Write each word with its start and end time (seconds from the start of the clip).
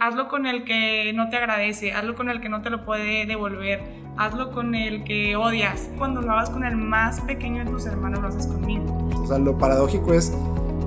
hazlo 0.00 0.28
con 0.28 0.46
el 0.46 0.64
que 0.64 1.12
no 1.14 1.28
te 1.28 1.36
agradece, 1.36 1.92
hazlo 1.92 2.14
con 2.14 2.30
el 2.30 2.40
que 2.40 2.48
no 2.48 2.62
te 2.62 2.70
lo 2.70 2.84
puede 2.84 3.26
devolver, 3.26 3.82
hazlo 4.16 4.50
con 4.50 4.74
el 4.74 5.04
que 5.04 5.36
odias. 5.36 5.90
Cuando 5.98 6.22
lo 6.22 6.32
hagas 6.32 6.48
con 6.48 6.64
el 6.64 6.74
más 6.74 7.20
pequeño 7.20 7.64
de 7.64 7.70
tus 7.70 7.84
hermanos, 7.84 8.20
lo 8.20 8.28
haces 8.28 8.46
conmigo. 8.46 9.10
O 9.14 9.26
sea, 9.26 9.38
lo 9.38 9.58
paradójico 9.58 10.14
es 10.14 10.34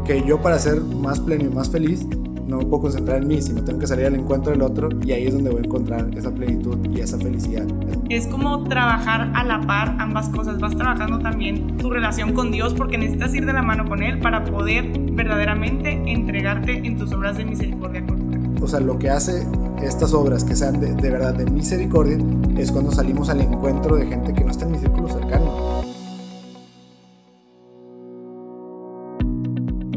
que 0.05 0.23
yo 0.23 0.41
para 0.41 0.57
ser 0.57 0.81
más 0.81 1.19
pleno 1.19 1.45
y 1.45 1.49
más 1.49 1.71
feliz, 1.71 2.07
no 2.47 2.57
me 2.57 2.65
puedo 2.65 2.83
concentrar 2.83 3.21
en 3.21 3.27
mí, 3.27 3.41
sino 3.41 3.63
tengo 3.63 3.79
que 3.79 3.87
salir 3.87 4.07
al 4.07 4.15
encuentro 4.15 4.51
del 4.51 4.63
otro 4.63 4.89
y 5.05 5.11
ahí 5.11 5.27
es 5.27 5.33
donde 5.33 5.51
voy 5.51 5.61
a 5.61 5.65
encontrar 5.65 6.09
esa 6.17 6.31
plenitud 6.31 6.77
y 6.91 6.99
esa 6.99 7.17
felicidad. 7.19 7.65
Es 8.09 8.27
como 8.27 8.63
trabajar 8.63 9.31
a 9.33 9.43
la 9.43 9.61
par 9.61 9.95
ambas 9.99 10.27
cosas. 10.29 10.59
Vas 10.59 10.75
trabajando 10.75 11.19
también 11.19 11.77
tu 11.77 11.89
relación 11.91 12.33
con 12.33 12.51
Dios 12.51 12.73
porque 12.73 12.97
necesitas 12.97 13.33
ir 13.35 13.45
de 13.45 13.53
la 13.53 13.61
mano 13.61 13.85
con 13.85 14.01
Él 14.03 14.19
para 14.19 14.43
poder 14.43 14.91
verdaderamente 15.11 16.01
entregarte 16.11 16.85
en 16.85 16.97
tus 16.97 17.13
obras 17.13 17.37
de 17.37 17.45
misericordia 17.45 18.03
O 18.63 18.67
sea, 18.67 18.79
lo 18.79 18.97
que 18.97 19.09
hace 19.09 19.45
estas 19.81 20.13
obras 20.13 20.45
que 20.45 20.55
sean 20.55 20.79
de, 20.79 20.93
de 20.93 21.09
verdad 21.09 21.35
de 21.35 21.45
misericordia 21.51 22.17
es 22.57 22.71
cuando 22.71 22.93
salimos 22.93 23.27
al 23.27 23.41
encuentro 23.41 23.97
de 23.97 24.05
gente 24.05 24.33
que 24.33 24.41
no 24.41 24.51
está 24.51 24.63
en 24.63 24.71
mi 24.71 24.77
círculo 24.77 25.09
cercano. 25.09 25.83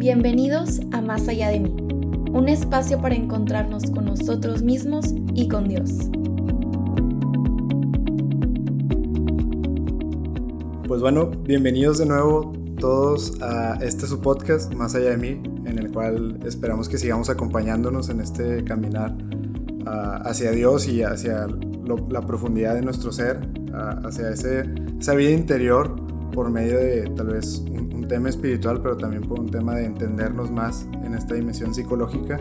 Bienvenidos 0.01 0.81
a 0.91 1.01
Más 1.01 1.29
allá 1.29 1.51
de 1.51 1.61
mí 1.61 1.77
un 2.33 2.49
espacio 2.49 3.01
para 3.01 3.15
encontrarnos 3.15 3.89
con 3.93 4.05
nosotros 4.05 4.63
mismos 4.63 5.15
y 5.33 5.47
con 5.47 5.69
Dios. 5.69 5.93
Pues 10.89 11.01
bueno, 11.01 11.31
bienvenidos 11.45 11.99
de 11.99 12.07
nuevo 12.07 12.56
todos 12.77 13.41
a 13.43 13.75
este 13.83 14.07
su 14.07 14.21
podcast, 14.21 14.73
Más 14.75 14.95
allá 14.95 15.11
de 15.11 15.17
mí, 15.17 15.43
en 15.65 15.79
el 15.79 15.91
cual 15.93 16.39
esperamos 16.45 16.89
que 16.89 16.99
sigamos 16.99 17.31
acompañándonos 17.31 18.09
en 18.09 18.21
este 18.21 18.65
caminar 18.65 19.17
ah, 19.87 20.23
hacia 20.25 20.51
Dios 20.51 20.89
y 20.89 21.03
hacia 21.03 21.47
la 22.11 22.21
profundidad 22.23 22.75
de 22.75 22.83
nuestro 22.83 23.13
ser, 23.13 23.41
ah, 23.73 24.01
hacia 24.05 24.31
ese, 24.31 24.65
esa 24.99 25.15
vida 25.15 25.31
interior 25.31 25.95
por 26.33 26.51
medio 26.51 26.79
de 26.79 27.11
tal 27.17 27.29
vez 27.29 27.63
tema 28.09 28.29
espiritual, 28.29 28.81
pero 28.83 28.97
también 28.97 29.23
por 29.23 29.41
un 29.41 29.51
tema 29.51 29.75
de 29.75 29.87
entendernos 29.87 30.51
más 30.51 30.87
en 31.05 31.15
esta 31.15 31.35
dimensión 31.35 31.75
psicológica. 31.75 32.41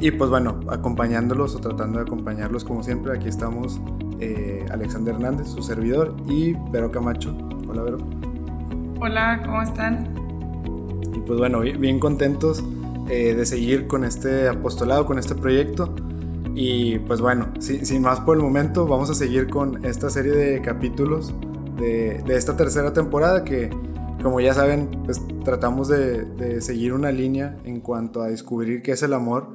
Y 0.00 0.10
pues 0.10 0.28
bueno, 0.28 0.60
acompañándolos 0.68 1.54
o 1.54 1.58
tratando 1.58 1.98
de 1.98 2.04
acompañarlos 2.04 2.64
como 2.64 2.82
siempre, 2.82 3.16
aquí 3.16 3.28
estamos 3.28 3.80
eh, 4.20 4.64
Alexander 4.70 5.14
Hernández, 5.14 5.48
su 5.48 5.62
servidor, 5.62 6.14
y 6.28 6.54
Vero 6.70 6.90
Camacho. 6.90 7.36
Hola, 7.68 7.82
Vero. 7.82 8.25
Hola, 9.00 9.42
¿cómo 9.44 9.62
están? 9.62 10.14
Y 11.14 11.20
pues 11.20 11.38
bueno, 11.38 11.60
bien 11.60 12.00
contentos 12.00 12.64
eh, 13.08 13.34
de 13.34 13.46
seguir 13.46 13.86
con 13.86 14.04
este 14.04 14.48
apostolado, 14.48 15.06
con 15.06 15.18
este 15.18 15.34
proyecto. 15.34 15.94
Y 16.54 16.98
pues 17.00 17.20
bueno, 17.20 17.52
sin, 17.60 18.02
más 18.02 18.20
por 18.20 18.36
el 18.36 18.42
momento, 18.42 18.86
vamos 18.86 19.10
a 19.10 19.14
seguir 19.14 19.48
con 19.48 19.84
esta 19.84 20.08
serie 20.10 20.32
de 20.32 20.62
capítulos 20.62 21.34
de, 21.76 22.22
de 22.26 22.36
esta 22.36 22.56
tercera 22.56 22.92
temporada 22.92 23.44
que 23.44 23.70
como 24.22 24.40
ya 24.40 24.54
saben, 24.54 24.90
pues 25.04 25.22
tratamos 25.44 25.88
de, 25.88 26.60
seguir 26.60 26.92
una 26.92 27.12
línea 27.12 27.56
en 27.64 27.80
cuanto 27.80 28.22
a 28.22 28.28
descubrir 28.28 28.82
qué 28.82 28.92
es 28.92 29.02
el 29.02 29.12
amor. 29.12 29.48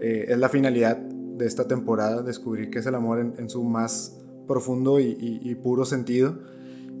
Eh, 0.00 0.26
es 0.28 0.38
la 0.38 0.48
finalidad 0.48 0.98
de 0.98 1.46
esta 1.46 1.66
temporada, 1.66 2.22
descubrir 2.22 2.68
qué 2.68 2.80
es 2.80 2.86
el 2.86 2.94
amor 2.94 3.20
en, 3.20 3.48
su 3.48 3.64
más 3.64 4.18
profundo 4.46 5.00
y, 5.00 5.54
puro 5.62 5.84
sentido. 5.84 6.34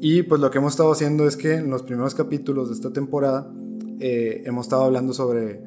Y 0.00 0.22
pues 0.22 0.40
lo 0.40 0.50
que 0.50 0.58
hemos 0.58 0.74
estado 0.74 0.92
haciendo 0.92 1.26
es 1.26 1.36
que 1.36 1.54
en 1.54 1.70
los 1.70 1.82
primeros 1.82 2.14
capítulos 2.14 2.68
de 2.68 2.74
esta 2.74 2.92
temporada 2.92 3.50
eh, 3.98 4.42
hemos 4.46 4.66
estado 4.66 4.84
hablando 4.84 5.12
sobre 5.12 5.60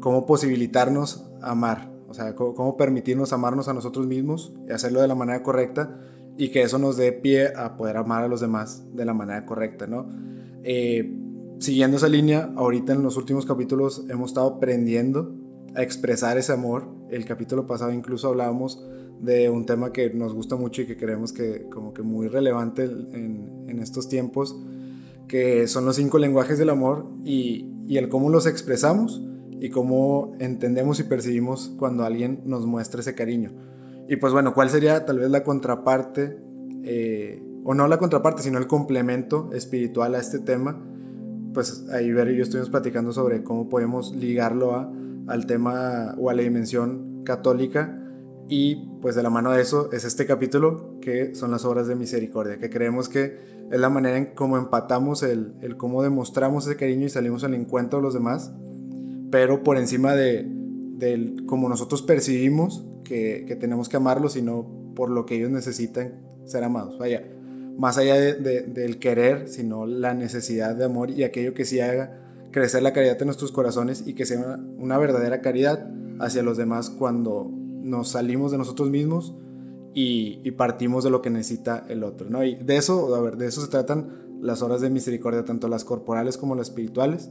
cómo 0.00 0.26
posibilitarnos 0.26 1.24
amar, 1.40 1.92
o 2.08 2.14
sea, 2.14 2.34
cómo, 2.34 2.76
permitirnos 2.76 3.32
amarnos 3.32 3.68
a 3.68 3.74
nosotros 3.74 4.06
mismos 4.06 4.52
y 4.68 4.72
hacerlo 4.72 5.00
de 5.00 5.08
la 5.08 5.14
manera 5.14 5.42
correcta 5.42 6.00
y 6.36 6.50
que 6.50 6.62
eso 6.62 6.78
nos 6.78 6.96
dé 6.96 7.12
pie 7.12 7.52
a 7.54 7.76
poder 7.76 7.96
amar 7.96 8.24
a 8.24 8.28
los 8.28 8.40
demás 8.40 8.84
de 8.92 9.04
la 9.04 9.14
manera 9.14 9.46
correcta, 9.46 9.86
¿no? 9.86 10.06
Eh, 10.64 11.16
siguiendo 11.60 11.96
esa 11.96 12.08
línea, 12.08 12.52
ahorita 12.56 12.92
en 12.92 13.02
los 13.02 13.16
últimos 13.16 13.46
capítulos 13.46 14.04
hemos 14.08 14.30
estado 14.30 14.48
aprendiendo 14.48 15.32
a 15.76 15.82
expresar 15.82 16.38
ese 16.38 16.52
amor. 16.52 16.88
El 17.10 17.24
capítulo 17.24 17.66
pasado 17.66 17.92
incluso 17.92 18.28
hablábamos 18.28 18.84
de 19.20 19.48
un 19.50 19.66
tema 19.66 19.92
que 19.92 20.10
nos 20.10 20.34
gusta 20.34 20.56
mucho 20.56 20.82
y 20.82 20.86
que 20.86 20.96
creemos 20.96 21.32
que 21.32 21.68
como 21.70 21.94
que 21.94 22.02
muy 22.02 22.28
relevante 22.28 22.84
en, 22.84 23.64
en 23.68 23.78
estos 23.78 24.08
tiempos, 24.08 24.56
que 25.28 25.66
son 25.66 25.84
los 25.84 25.96
cinco 25.96 26.18
lenguajes 26.18 26.58
del 26.58 26.70
amor 26.70 27.06
y, 27.24 27.70
y, 27.86 27.98
el 27.98 28.08
cómo 28.08 28.30
los 28.30 28.46
expresamos 28.46 29.22
y 29.60 29.70
cómo 29.70 30.34
entendemos 30.38 31.00
y 31.00 31.04
percibimos 31.04 31.72
cuando 31.78 32.04
alguien 32.04 32.42
nos 32.44 32.66
muestra 32.66 33.00
ese 33.00 33.14
cariño. 33.14 33.52
Y 34.08 34.16
pues 34.16 34.32
bueno, 34.32 34.54
¿cuál 34.54 34.70
sería 34.70 35.04
tal 35.04 35.18
vez 35.18 35.30
la 35.30 35.42
contraparte 35.42 36.38
eh, 36.84 37.42
o 37.64 37.74
no 37.74 37.88
la 37.88 37.98
contraparte, 37.98 38.42
sino 38.42 38.58
el 38.58 38.68
complemento 38.68 39.50
espiritual 39.52 40.14
a 40.14 40.18
este 40.20 40.38
tema, 40.38 40.80
pues 41.52 41.88
ahí 41.90 42.12
Ver 42.12 42.28
y 42.30 42.36
yo 42.36 42.44
estuvimos 42.44 42.70
platicando 42.70 43.12
sobre 43.12 43.42
cómo 43.42 43.68
podemos 43.68 44.14
ligarlo 44.14 44.76
a, 44.76 44.92
al 45.26 45.46
tema 45.46 46.14
o 46.16 46.30
a 46.30 46.34
la 46.34 46.42
dimensión 46.42 47.24
católica 47.24 48.05
y 48.48 48.76
pues 49.00 49.14
de 49.14 49.22
la 49.22 49.30
mano 49.30 49.52
de 49.52 49.62
eso 49.62 49.90
es 49.92 50.04
este 50.04 50.26
capítulo 50.26 50.98
que 51.00 51.34
son 51.34 51.50
las 51.50 51.64
obras 51.64 51.86
de 51.86 51.94
misericordia, 51.94 52.58
que 52.58 52.70
creemos 52.70 53.08
que 53.08 53.38
es 53.70 53.80
la 53.80 53.88
manera 53.88 54.16
en 54.16 54.26
cómo 54.34 54.56
empatamos 54.56 55.22
el, 55.22 55.54
el 55.60 55.76
cómo 55.76 56.02
demostramos 56.02 56.66
ese 56.66 56.76
cariño 56.76 57.06
y 57.06 57.10
salimos 57.10 57.44
al 57.44 57.54
encuentro 57.54 57.98
de 57.98 58.02
los 58.02 58.14
demás, 58.14 58.52
pero 59.30 59.62
por 59.62 59.76
encima 59.76 60.14
de, 60.14 60.46
de 60.96 61.36
cómo 61.46 61.68
nosotros 61.68 62.02
percibimos 62.02 62.84
que, 63.04 63.44
que 63.46 63.56
tenemos 63.56 63.88
que 63.88 63.96
amarlos, 63.96 64.32
sino 64.34 64.92
por 64.94 65.10
lo 65.10 65.26
que 65.26 65.36
ellos 65.36 65.50
necesitan 65.50 66.14
ser 66.44 66.64
amados. 66.64 66.98
Vaya, 66.98 67.24
más 67.76 67.98
allá 67.98 68.14
del 68.14 68.98
querer, 68.98 69.48
sino 69.48 69.86
la 69.86 70.14
necesidad 70.14 70.74
de 70.74 70.84
amor 70.84 71.10
y 71.10 71.24
aquello 71.24 71.54
que 71.54 71.64
sí 71.64 71.80
haga 71.80 72.22
crecer 72.50 72.82
la 72.82 72.92
caridad 72.92 73.20
en 73.20 73.26
nuestros 73.26 73.52
corazones 73.52 74.04
y 74.06 74.14
que 74.14 74.24
sea 74.24 74.58
una, 74.78 74.96
verdadera 74.96 75.42
caridad 75.42 75.90
hacia 76.20 76.42
los 76.42 76.56
demás 76.56 76.88
cuando 76.88 77.50
nos 77.86 78.08
salimos 78.10 78.52
de 78.52 78.58
nosotros 78.58 78.90
mismos 78.90 79.34
y, 79.94 80.50
partimos 80.52 81.04
de 81.04 81.10
lo 81.10 81.22
que 81.22 81.30
necesita 81.30 81.86
el 81.88 82.04
otro, 82.04 82.28
¿no? 82.28 82.44
Y 82.44 82.56
de 82.56 82.76
eso, 82.76 83.14
a 83.14 83.20
ver, 83.20 83.38
de 83.38 83.46
eso 83.46 83.62
se 83.62 83.68
tratan 83.68 84.38
las 84.42 84.60
horas 84.60 84.82
de 84.82 84.90
misericordia, 84.90 85.44
tanto 85.44 85.68
las 85.68 85.84
corporales 85.84 86.36
como 86.36 86.54
las 86.54 86.68
espirituales, 86.68 87.30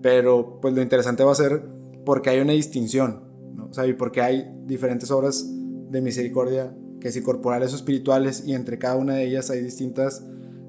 pero 0.00 0.58
pues 0.62 0.74
lo 0.74 0.80
interesante 0.80 1.24
va 1.24 1.32
a 1.32 1.34
ser 1.34 1.68
porque 2.06 2.30
hay 2.30 2.40
una 2.40 2.54
distinción, 2.54 3.24
¿no? 3.54 3.66
O 3.66 3.74
sea, 3.74 3.86
y 3.86 3.92
porque 3.92 4.22
hay 4.22 4.50
diferentes 4.64 5.10
obras 5.10 5.46
de 5.90 6.00
misericordia 6.00 6.74
que 7.00 7.12
si 7.12 7.22
corporales 7.22 7.72
o 7.74 7.76
espirituales, 7.76 8.44
y 8.46 8.54
entre 8.54 8.78
cada 8.78 8.96
una 8.96 9.14
de 9.14 9.26
ellas 9.26 9.50
hay 9.50 9.60
distintas 9.60 10.24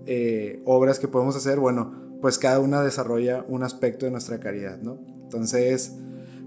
eh, 0.05 0.61
obras 0.65 0.99
que 0.99 1.07
podemos 1.07 1.35
hacer, 1.37 1.59
bueno, 1.59 1.93
pues 2.21 2.37
cada 2.37 2.59
una 2.59 2.81
desarrolla 2.81 3.45
un 3.47 3.63
aspecto 3.63 4.05
de 4.05 4.11
nuestra 4.11 4.39
caridad, 4.39 4.81
¿no? 4.81 4.99
Entonces, 5.23 5.95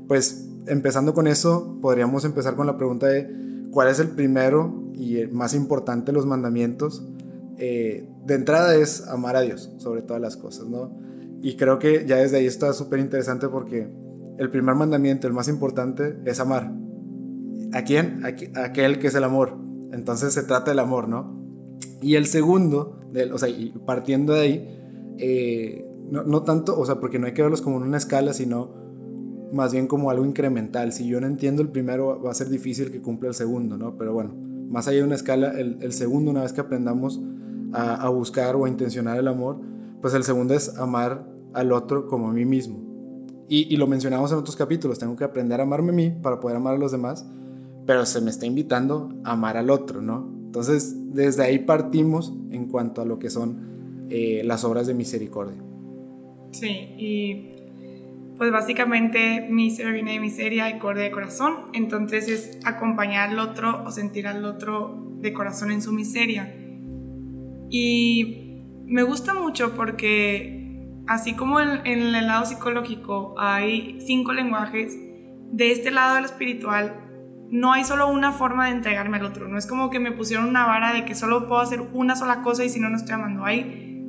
pues 0.08 0.49
empezando 0.70 1.14
con 1.14 1.26
eso, 1.26 1.78
podríamos 1.80 2.24
empezar 2.24 2.54
con 2.54 2.66
la 2.66 2.76
pregunta 2.76 3.06
de 3.06 3.28
cuál 3.70 3.88
es 3.88 3.98
el 3.98 4.08
primero 4.08 4.90
y 4.94 5.26
más 5.26 5.54
importante 5.54 6.12
de 6.12 6.16
los 6.16 6.26
mandamientos. 6.26 7.04
Eh, 7.58 8.08
de 8.24 8.34
entrada 8.34 8.74
es 8.74 9.06
amar 9.08 9.36
a 9.36 9.40
Dios 9.40 9.72
sobre 9.78 10.02
todas 10.02 10.22
las 10.22 10.36
cosas, 10.36 10.66
¿no? 10.66 10.96
Y 11.42 11.56
creo 11.56 11.78
que 11.78 12.06
ya 12.06 12.16
desde 12.16 12.38
ahí 12.38 12.46
está 12.46 12.72
súper 12.72 13.00
interesante 13.00 13.48
porque 13.48 13.88
el 14.38 14.50
primer 14.50 14.74
mandamiento, 14.74 15.26
el 15.26 15.32
más 15.32 15.48
importante, 15.48 16.18
es 16.24 16.40
amar. 16.40 16.72
¿A 17.72 17.82
quién? 17.82 18.22
A 18.24 18.64
aquel 18.64 18.98
que 18.98 19.06
es 19.08 19.14
el 19.14 19.24
amor. 19.24 19.56
Entonces 19.92 20.32
se 20.32 20.42
trata 20.42 20.70
del 20.70 20.78
amor, 20.78 21.08
¿no? 21.08 21.38
Y 22.00 22.14
el 22.14 22.26
segundo, 22.26 23.00
o 23.32 23.38
sea, 23.38 23.48
partiendo 23.84 24.32
de 24.32 24.40
ahí, 24.40 24.78
eh, 25.18 25.86
no, 26.10 26.42
tanto, 26.42 26.78
o 26.78 26.84
sea, 26.86 26.96
porque 26.96 27.18
no 27.18 27.26
hay 27.26 27.34
que 27.34 27.42
verlos 27.42 27.62
como 27.62 27.76
en 27.76 27.84
una 27.84 27.98
escala, 27.98 28.32
sino 28.32 28.79
más 29.52 29.72
bien 29.72 29.86
como 29.86 30.10
algo 30.10 30.24
incremental. 30.24 30.92
Si 30.92 31.06
yo 31.06 31.20
no 31.20 31.26
entiendo 31.26 31.62
el 31.62 31.68
primero, 31.68 32.20
va 32.22 32.30
a 32.30 32.34
ser 32.34 32.48
difícil 32.48 32.90
que 32.90 33.00
cumpla 33.00 33.28
el 33.28 33.34
segundo, 33.34 33.76
¿no? 33.76 33.96
Pero 33.96 34.12
bueno, 34.12 34.34
más 34.68 34.88
allá 34.88 34.98
de 34.98 35.04
una 35.04 35.14
escala, 35.14 35.52
el, 35.58 35.92
segundo, 35.92 36.30
una 36.30 36.42
vez 36.42 36.52
que 36.52 36.60
aprendamos 36.60 37.20
a, 37.72 38.08
buscar 38.08 38.56
o 38.56 38.64
a 38.64 38.68
intencionar 38.68 39.18
el 39.18 39.28
amor, 39.28 39.60
pues 40.00 40.14
el 40.14 40.24
segundo 40.24 40.54
es 40.54 40.76
amar 40.78 41.26
al 41.52 41.72
otro 41.72 42.06
como 42.06 42.28
a 42.28 42.32
mí 42.32 42.44
mismo. 42.44 42.78
Y, 43.48 43.72
y, 43.72 43.76
lo 43.76 43.86
mencionamos 43.86 44.30
en 44.30 44.38
otros 44.38 44.54
capítulos, 44.54 44.98
tengo 44.98 45.16
que 45.16 45.24
aprender 45.24 45.60
a 45.60 45.64
amarme 45.64 45.90
a 45.90 45.94
mí 45.94 46.10
para 46.10 46.38
poder 46.38 46.56
amar 46.56 46.74
a 46.74 46.78
los 46.78 46.92
demás 46.92 47.26
pero 47.90 48.06
se 48.06 48.20
me 48.20 48.30
está 48.30 48.46
invitando 48.46 49.08
a 49.24 49.32
amar 49.32 49.56
al 49.56 49.68
otro, 49.68 50.00
¿no? 50.00 50.32
Entonces, 50.46 50.94
desde 51.12 51.42
ahí 51.42 51.58
partimos 51.58 52.32
en 52.52 52.66
cuanto 52.66 53.02
a 53.02 53.04
lo 53.04 53.18
que 53.18 53.30
son 53.30 54.06
eh, 54.10 54.42
las 54.44 54.62
obras 54.62 54.86
de 54.86 54.94
misericordia. 54.94 55.60
Sí, 56.52 56.68
y 56.68 57.59
pues 58.40 58.52
básicamente 58.52 59.48
miseria 59.50 59.92
viene 59.92 60.12
de 60.12 60.18
miseria 60.18 60.70
y 60.70 60.78
cordia 60.78 61.04
de 61.04 61.10
corazón, 61.10 61.66
entonces 61.74 62.26
es 62.26 62.58
acompañar 62.64 63.28
al 63.28 63.38
otro 63.38 63.84
o 63.84 63.90
sentir 63.90 64.26
al 64.26 64.46
otro 64.46 65.12
de 65.18 65.34
corazón 65.34 65.70
en 65.70 65.82
su 65.82 65.92
miseria. 65.92 66.50
Y 67.68 68.62
me 68.86 69.02
gusta 69.02 69.34
mucho 69.34 69.74
porque 69.76 70.88
así 71.06 71.34
como 71.34 71.60
en, 71.60 71.86
el 71.86 72.26
lado 72.26 72.46
psicológico 72.46 73.34
hay 73.36 73.98
cinco 74.00 74.32
lenguajes, 74.32 74.96
de 75.52 75.72
este 75.72 75.90
lado 75.90 76.14
del 76.14 76.24
espiritual 76.24 76.96
no 77.50 77.74
hay 77.74 77.84
solo 77.84 78.08
una 78.08 78.32
forma 78.32 78.68
de 78.68 78.72
entregarme 78.72 79.18
al 79.18 79.26
otro. 79.26 79.48
No 79.48 79.58
es 79.58 79.66
como 79.66 79.90
que 79.90 80.00
me 80.00 80.12
pusieron 80.12 80.48
una 80.48 80.64
vara 80.64 80.94
de 80.94 81.04
que 81.04 81.14
solo 81.14 81.46
puedo 81.46 81.60
hacer 81.60 81.82
una 81.92 82.16
sola 82.16 82.40
cosa 82.40 82.64
y 82.64 82.70
si 82.70 82.80
no, 82.80 82.88
no 82.88 82.96
estoy 82.96 83.16
amando. 83.16 83.44
Hay 83.44 84.02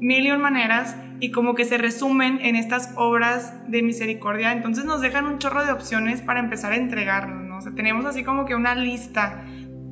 mil 0.00 0.38
maneras 0.38 0.96
y 1.20 1.30
como 1.30 1.54
que 1.54 1.64
se 1.64 1.78
resumen 1.78 2.38
en 2.42 2.56
estas 2.56 2.92
obras 2.96 3.54
de 3.68 3.82
misericordia. 3.82 4.52
Entonces 4.52 4.84
nos 4.84 5.00
dejan 5.00 5.26
un 5.26 5.38
chorro 5.38 5.64
de 5.64 5.72
opciones 5.72 6.20
para 6.22 6.40
empezar 6.40 6.72
a 6.72 6.76
entregarnos. 6.76 7.42
¿no? 7.44 7.58
O 7.58 7.60
sea, 7.60 7.72
tenemos 7.74 8.04
así 8.04 8.22
como 8.22 8.44
que 8.44 8.54
una 8.54 8.74
lista 8.74 9.44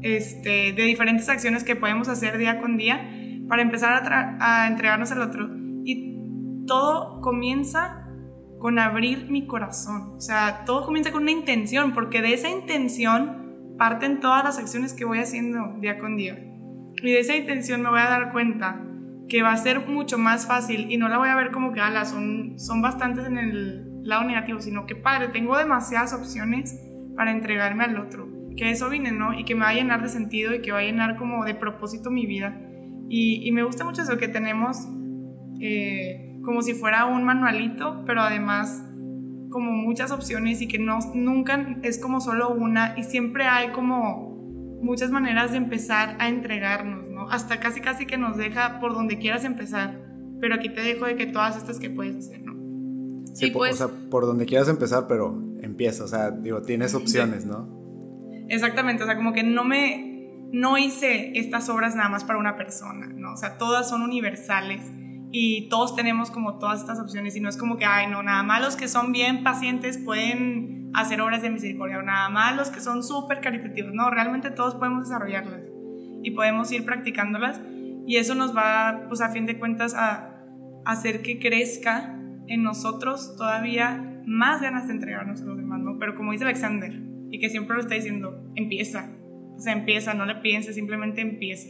este, 0.03 0.73
de 0.73 0.83
diferentes 0.83 1.29
acciones 1.29 1.65
que 1.65 1.77
podemos 1.77 2.09
hacer 2.09 2.39
día 2.39 2.59
con 2.59 2.77
día 2.77 3.11
para 3.49 3.63
empezar 3.63 4.13
a, 4.13 4.65
a 4.65 4.69
entregarnos 4.69 5.13
al 5.13 5.23
otro. 5.23 5.49
Y 5.85 6.65
todo 6.67 7.21
comienza 7.21 8.07
con 8.59 8.79
abrir 8.79 9.31
mi 9.31 9.47
corazón. 9.47 10.15
O 10.17 10.21
sea, 10.21 10.65
todo 10.65 10.85
comienza 10.87 11.13
con 11.13 11.23
una 11.23 11.33
intención, 11.33 11.93
porque 11.93 12.23
de 12.23 12.33
esa 12.33 12.49
intención 12.49 13.75
parten 13.79 14.21
todas 14.21 14.45
las 14.45 14.59
acciones 14.59 14.95
que 14.95 15.05
voy 15.05 15.19
haciendo 15.19 15.75
día 15.81 15.99
con 15.99 16.17
día. 16.17 16.39
Y 17.03 17.13
de 17.13 17.21
esa 17.21 17.37
intención 17.37 17.83
me 17.83 17.91
voy 17.91 18.01
a 18.01 18.09
dar 18.09 18.33
cuenta 18.33 18.81
que 19.29 19.43
va 19.43 19.53
a 19.53 19.57
ser 19.57 19.87
mucho 19.89 20.19
más 20.19 20.47
fácil 20.47 20.91
y 20.91 20.97
no 20.97 21.09
la 21.09 21.19
voy 21.19 21.29
a 21.29 21.37
ver 21.37 21.51
como 21.51 21.73
que, 21.73 21.81
ala, 21.81 22.05
son, 22.05 22.59
son 22.59 22.83
bastantes 22.83 23.27
en 23.27 23.39
el 23.39 24.03
lado 24.03 24.25
negativo, 24.25 24.61
sino 24.61 24.87
que, 24.87 24.97
padre, 24.97 25.29
tengo 25.29 25.57
demasiadas 25.57 26.13
opciones 26.13 26.79
para 27.17 27.33
entregarme 27.33 27.85
al 27.85 27.99
otro. 27.99 28.29
Que 28.57 28.71
eso 28.71 28.89
vine, 28.89 29.11
¿no? 29.11 29.39
Y 29.39 29.45
que 29.45 29.55
me 29.55 29.63
va 29.63 29.71
a 29.71 29.75
llenar 29.75 30.03
de 30.03 30.09
sentido 30.09 30.55
y 30.55 30.63
que 30.63 30.73
va 30.73 30.79
a 30.79 30.83
llenar 30.83 31.17
como 31.17 31.45
de 31.45 31.55
propósito 31.55 32.11
mi 32.11 32.27
vida. 32.27 32.61
Y, 33.09 33.47
y 33.47 33.53
me 33.53 33.63
gusta 33.65 33.85
mucho 33.85 34.03
eso 34.03 34.17
que 34.17 34.29
tenemos. 34.29 34.87
Eh, 35.61 36.39
como 36.45 36.63
si 36.63 36.75
fuera 36.75 37.07
un 37.07 37.25
manualito, 37.25 38.05
pero 38.07 38.21
además 38.21 38.85
como 39.51 39.71
muchas 39.71 40.11
opciones 40.11 40.61
y 40.61 40.69
que 40.69 40.79
no, 40.79 40.99
nunca 41.15 41.79
es 41.83 41.99
como 41.99 42.21
solo 42.21 42.51
una 42.51 42.95
y 42.99 43.05
siempre 43.05 43.45
hay 43.45 43.71
como 43.71 44.35
muchas 44.83 45.11
maneras 45.11 45.53
de 45.53 45.59
empezar 45.59 46.17
a 46.19 46.29
entregarnos, 46.29 47.04
¿no? 47.25 47.31
Hasta 47.31 47.61
casi 47.61 47.81
casi 47.81 48.07
que 48.07 48.19
nos 48.19 48.37
deja 48.37 48.81
por 48.81 48.95
donde 48.95 49.19
quieras 49.19 49.45
empezar, 49.45 50.01
pero 50.41 50.55
aquí 50.55 50.69
te 50.69 50.81
dejo 50.81 51.07
de 51.07 51.17
que 51.17 51.27
todas 51.27 51.57
estas 51.57 51.79
que 51.79 51.91
puedes 51.91 52.17
hacer, 52.17 52.43
¿no? 52.43 52.55
Sí, 53.35 53.51
pues, 53.51 53.81
o 53.81 53.89
sea, 53.89 53.97
por 54.11 54.27
donde 54.27 54.47
quieras 54.47 54.69
empezar, 54.69 55.07
pero 55.09 55.41
empieza, 55.61 56.05
o 56.05 56.09
sea, 56.09 56.31
digo, 56.31 56.63
tienes 56.63 56.95
opciones, 56.95 57.45
¿no? 57.45 57.69
Exactamente, 58.49 59.03
o 59.03 59.07
sea, 59.07 59.17
como 59.17 59.33
que 59.33 59.43
no 59.43 59.65
me, 59.65 60.31
no 60.53 60.79
hice 60.79 61.39
estas 61.39 61.69
obras 61.69 61.97
nada 61.97 62.09
más 62.09 62.25
para 62.25 62.39
una 62.39 62.57
persona, 62.57 63.07
¿no? 63.07 63.33
O 63.33 63.37
sea, 63.37 63.59
todas 63.59 63.89
son 63.89 64.03
universales 64.03 64.89
y 65.33 65.69
todos 65.69 65.97
tenemos 65.97 66.31
como 66.31 66.59
todas 66.59 66.81
estas 66.81 67.01
opciones 67.01 67.35
y 67.35 67.41
no 67.41 67.49
es 67.49 67.57
como 67.57 67.77
que, 67.77 67.85
ay, 67.85 68.07
no, 68.09 68.23
nada 68.23 68.43
más 68.45 68.63
los 68.63 68.77
que 68.77 68.87
son 68.87 69.11
bien 69.11 69.43
pacientes 69.43 69.99
pueden 69.99 70.91
hacer 70.95 71.21
obras 71.21 71.43
de 71.43 71.51
misericordia 71.51 71.99
o 71.99 72.03
nada 72.03 72.29
más 72.29 72.55
los 72.55 72.71
que 72.71 72.81
son 72.81 73.03
súper 73.03 73.41
caritativos. 73.41 73.93
No, 73.95 74.11
realmente 74.11 74.53
todos 74.53 74.77
podemos 74.77 75.09
desarrollarlas 75.09 75.74
y 76.25 76.33
podemos 76.33 76.73
ir 76.73 76.85
practicándolas 76.85 77.61
y 78.07 78.17
eso 78.17 78.35
nos 78.35 78.57
va, 78.57 79.05
pues 79.09 79.21
a 79.21 79.31
fin 79.31 79.47
de 79.47 79.59
cuentas, 79.59 79.95
a 79.95 80.43
hacer 80.85 81.23
que 81.23 81.39
crezca 81.39 82.19
en 82.47 82.63
nosotros 82.63 83.37
todavía 83.37 84.23
más 84.27 84.61
ganas 84.61 84.89
de 84.89 84.95
entregarnos 84.95 85.41
a 85.43 85.45
los 85.45 85.57
demás, 85.57 85.81
¿no? 85.81 85.99
Pero 85.99 86.17
como 86.17 86.33
dice 86.33 86.45
Alexander, 86.45 86.93
y 87.31 87.39
que 87.39 87.49
siempre 87.49 87.77
lo 87.77 87.83
está 87.83 87.95
diciendo, 87.95 88.51
empieza, 88.57 89.11
o 89.57 89.61
sea, 89.61 89.73
empieza, 89.73 90.15
no 90.15 90.27
le 90.27 90.37
pienses, 90.37 90.75
simplemente 90.75 91.21
empieza. 91.21 91.69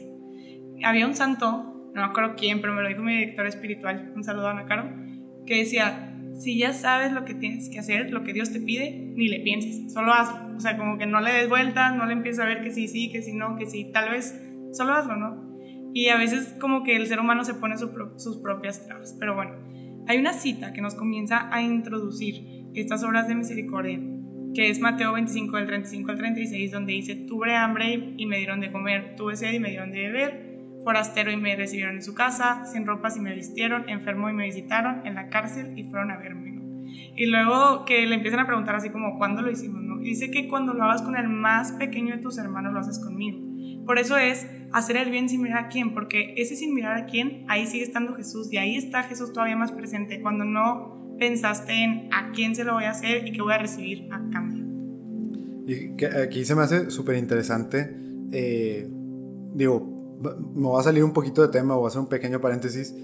Había 0.82 1.06
un 1.06 1.14
santo 1.14 1.74
no 1.94 2.00
me 2.00 2.08
acuerdo 2.08 2.34
quién, 2.36 2.60
pero 2.60 2.74
me 2.74 2.82
lo 2.82 2.88
dijo 2.88 3.02
mi 3.02 3.12
director 3.12 3.46
espiritual, 3.46 4.12
un 4.16 4.24
saludo 4.24 4.48
a 4.48 4.50
Ana 4.50 4.66
Caro, 4.66 4.90
que 5.46 5.58
decía, 5.58 6.12
si 6.34 6.58
ya 6.58 6.72
sabes 6.72 7.12
lo 7.12 7.24
que 7.24 7.34
tienes 7.34 7.70
que 7.70 7.78
hacer, 7.78 8.10
lo 8.10 8.24
que 8.24 8.32
Dios 8.32 8.52
te 8.52 8.60
pide, 8.60 9.12
ni 9.14 9.28
le 9.28 9.38
pienses, 9.40 9.92
solo 9.92 10.12
hazlo. 10.12 10.56
O 10.56 10.60
sea, 10.60 10.76
como 10.76 10.98
que 10.98 11.06
no 11.06 11.20
le 11.20 11.32
des 11.32 11.48
vueltas, 11.48 11.94
no 11.94 12.04
le 12.06 12.14
empieces 12.14 12.40
a 12.40 12.46
ver 12.46 12.62
que 12.62 12.72
sí, 12.72 12.88
sí, 12.88 13.12
que 13.12 13.22
sí, 13.22 13.32
no, 13.32 13.56
que 13.56 13.66
sí, 13.66 13.90
tal 13.92 14.10
vez, 14.10 14.43
solo 14.74 14.94
hazlo, 14.94 15.16
¿no? 15.16 15.54
Y 15.92 16.08
a 16.08 16.16
veces 16.16 16.54
como 16.60 16.82
que 16.82 16.96
el 16.96 17.06
ser 17.06 17.20
humano 17.20 17.44
se 17.44 17.54
pone 17.54 17.76
sus 17.78 18.38
propias 18.38 18.84
trabas. 18.86 19.16
Pero 19.18 19.34
bueno, 19.34 19.52
hay 20.06 20.18
una 20.18 20.32
cita 20.32 20.72
que 20.72 20.82
nos 20.82 20.94
comienza 20.94 21.48
a 21.54 21.62
introducir 21.62 22.66
estas 22.74 23.04
obras 23.04 23.28
de 23.28 23.36
misericordia, 23.36 24.00
que 24.54 24.70
es 24.70 24.80
Mateo 24.80 25.12
25, 25.12 25.56
del 25.56 25.66
35 25.66 26.10
al 26.10 26.18
36, 26.18 26.72
donde 26.72 26.92
dice, 26.92 27.14
tuve 27.14 27.54
hambre 27.54 28.14
y 28.16 28.26
me 28.26 28.38
dieron 28.38 28.60
de 28.60 28.72
comer, 28.72 29.14
tuve 29.16 29.36
sed 29.36 29.52
y 29.52 29.60
me 29.60 29.70
dieron 29.70 29.92
de 29.92 30.00
beber 30.00 30.54
forastero 30.84 31.32
y 31.32 31.36
me 31.36 31.56
recibieron 31.56 31.96
en 31.96 32.02
su 32.02 32.14
casa, 32.14 32.66
sin 32.66 32.86
ropas 32.86 33.16
y 33.16 33.20
me 33.20 33.34
vistieron, 33.34 33.88
enfermo 33.88 34.28
y 34.28 34.34
me 34.34 34.44
visitaron, 34.44 35.06
en 35.06 35.14
la 35.14 35.28
cárcel 35.28 35.76
y 35.76 35.84
fueron 35.84 36.10
a 36.10 36.18
verme. 36.18 36.54
Y 37.16 37.26
luego 37.26 37.84
que 37.84 38.06
le 38.06 38.14
empiezan 38.14 38.40
a 38.40 38.46
preguntar 38.46 38.76
así 38.76 38.90
como, 38.90 39.18
¿cuándo 39.18 39.42
lo 39.42 39.50
hicimos? 39.50 39.82
¿no? 39.82 39.98
Dice 39.98 40.30
que 40.30 40.46
cuando 40.48 40.74
lo 40.74 40.84
hagas 40.84 41.02
con 41.02 41.16
el 41.16 41.28
más 41.28 41.72
pequeño 41.72 42.14
de 42.14 42.22
tus 42.22 42.38
hermanos, 42.38 42.72
lo 42.72 42.80
haces 42.80 42.98
conmigo. 43.02 43.38
Por 43.86 43.98
eso 43.98 44.16
es 44.16 44.46
hacer 44.72 44.96
el 44.96 45.10
bien 45.10 45.28
sin 45.28 45.42
mirar 45.42 45.64
a 45.64 45.68
quién, 45.68 45.94
porque 45.94 46.34
ese 46.36 46.56
sin 46.56 46.74
mirar 46.74 46.96
a 46.96 47.06
quién, 47.06 47.44
ahí 47.48 47.66
sigue 47.66 47.84
estando 47.84 48.14
Jesús 48.14 48.52
y 48.52 48.56
ahí 48.56 48.76
está 48.76 49.02
Jesús 49.04 49.32
todavía 49.32 49.56
más 49.56 49.72
presente, 49.72 50.20
cuando 50.20 50.44
no 50.44 51.16
pensaste 51.18 51.72
en 51.72 52.08
a 52.12 52.32
quién 52.32 52.54
se 52.54 52.64
lo 52.64 52.74
voy 52.74 52.84
a 52.84 52.90
hacer 52.90 53.26
y 53.26 53.32
qué 53.32 53.42
voy 53.42 53.52
a 53.52 53.58
recibir 53.58 54.08
a 54.10 54.20
cambio. 54.30 54.64
Y 55.66 55.96
que 55.96 56.06
aquí 56.06 56.44
se 56.44 56.54
me 56.54 56.62
hace 56.62 56.90
súper 56.90 57.16
interesante, 57.16 57.96
eh, 58.32 58.88
digo, 59.54 59.94
me 60.54 60.68
va 60.68 60.80
a 60.80 60.82
salir 60.82 61.04
un 61.04 61.12
poquito 61.12 61.42
de 61.42 61.48
tema, 61.48 61.74
voy 61.74 61.84
a 61.84 61.88
hacer 61.88 62.00
un 62.00 62.08
pequeño 62.08 62.40
paréntesis, 62.40 62.94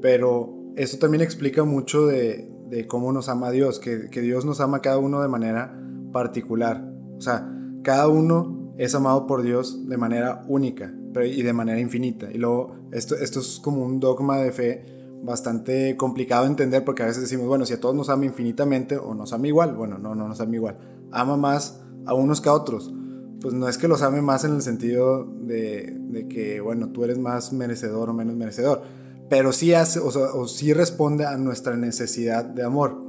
pero 0.00 0.72
eso 0.76 0.98
también 0.98 1.22
explica 1.22 1.64
mucho 1.64 2.06
de, 2.06 2.52
cómo 2.88 3.12
nos 3.12 3.28
ama 3.28 3.50
Dios, 3.50 3.80
que, 3.80 4.08
Dios 4.20 4.44
nos 4.44 4.60
ama 4.60 4.80
cada 4.80 4.98
uno 4.98 5.22
de 5.22 5.28
manera 5.28 5.78
particular. 6.12 6.84
O 7.16 7.20
sea, 7.20 7.50
cada 7.82 8.08
uno 8.08 8.55
es 8.78 8.94
amado 8.94 9.26
por 9.26 9.42
Dios 9.42 9.88
de 9.88 9.96
manera 9.96 10.44
única 10.48 10.92
y 11.24 11.42
de 11.42 11.52
manera 11.52 11.80
infinita. 11.80 12.30
Y 12.30 12.38
luego, 12.38 12.76
esto, 12.92 13.14
esto 13.14 13.40
es 13.40 13.60
como 13.60 13.84
un 13.84 14.00
dogma 14.00 14.38
de 14.38 14.52
fe 14.52 14.84
bastante 15.22 15.96
complicado 15.96 16.44
de 16.44 16.50
entender 16.50 16.84
porque 16.84 17.02
a 17.02 17.06
veces 17.06 17.22
decimos, 17.22 17.46
bueno, 17.46 17.64
si 17.66 17.74
a 17.74 17.80
todos 17.80 17.94
nos 17.94 18.10
ama 18.10 18.26
infinitamente 18.26 18.96
o 18.96 19.14
nos 19.14 19.32
ama 19.32 19.48
igual, 19.48 19.74
bueno, 19.74 19.98
no, 19.98 20.14
no 20.14 20.28
nos 20.28 20.40
ama 20.40 20.54
igual. 20.54 20.78
Ama 21.10 21.36
más 21.36 21.80
a 22.04 22.14
unos 22.14 22.40
que 22.40 22.48
a 22.48 22.52
otros 22.52 22.92
pues 23.40 23.54
no 23.54 23.68
es 23.68 23.78
que 23.78 23.88
los 23.88 24.02
ame 24.02 24.22
más 24.22 24.44
en 24.44 24.54
el 24.56 24.62
sentido 24.62 25.24
de, 25.24 25.96
de 25.96 26.26
que, 26.28 26.60
bueno, 26.60 26.88
tú 26.88 27.04
eres 27.04 27.18
más 27.18 27.52
merecedor 27.52 28.10
o 28.10 28.14
menos 28.14 28.34
merecedor, 28.34 28.82
pero 29.28 29.52
sí 29.52 29.74
hace, 29.74 30.00
o, 30.00 30.10
sea, 30.10 30.34
o 30.34 30.48
sí 30.48 30.72
responde 30.72 31.26
a 31.26 31.36
nuestra 31.36 31.76
necesidad 31.76 32.44
de 32.44 32.64
amor. 32.64 33.05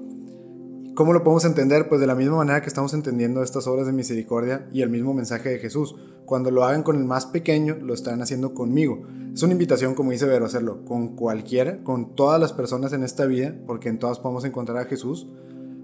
¿Cómo 0.97 1.13
lo 1.13 1.23
podemos 1.23 1.45
entender? 1.45 1.89
Pues 1.89 2.01
de 2.01 2.07
la 2.07 2.15
misma 2.15 2.37
manera 2.37 2.59
que 2.59 2.69
estamos 2.69 2.91
entendiendo 2.95 3.43
estas 3.43 3.67
obras 3.67 3.85
de 3.85 3.93
misericordia 3.93 4.67
y 4.73 4.81
el 4.81 4.89
mismo 4.89 5.13
mensaje 5.13 5.49
de 5.49 5.59
Jesús. 5.59 5.95
Cuando 6.25 6.49
lo 6.49 6.63
hagan 6.63 6.81
con 6.81 6.95
el 6.95 7.03
más 7.03 7.27
pequeño, 7.27 7.77
lo 7.79 7.93
están 7.93 8.19
haciendo 8.23 8.55
conmigo. 8.55 9.03
Es 9.31 9.43
una 9.43 9.53
invitación, 9.53 9.93
como 9.93 10.09
dice 10.09 10.25
Vero, 10.25 10.47
hacerlo 10.47 10.83
con 10.85 11.15
cualquiera, 11.15 11.83
con 11.83 12.15
todas 12.15 12.41
las 12.41 12.51
personas 12.51 12.93
en 12.93 13.03
esta 13.03 13.27
vida, 13.27 13.53
porque 13.67 13.89
en 13.89 13.99
todas 13.99 14.17
podemos 14.17 14.43
encontrar 14.43 14.79
a 14.79 14.85
Jesús, 14.85 15.27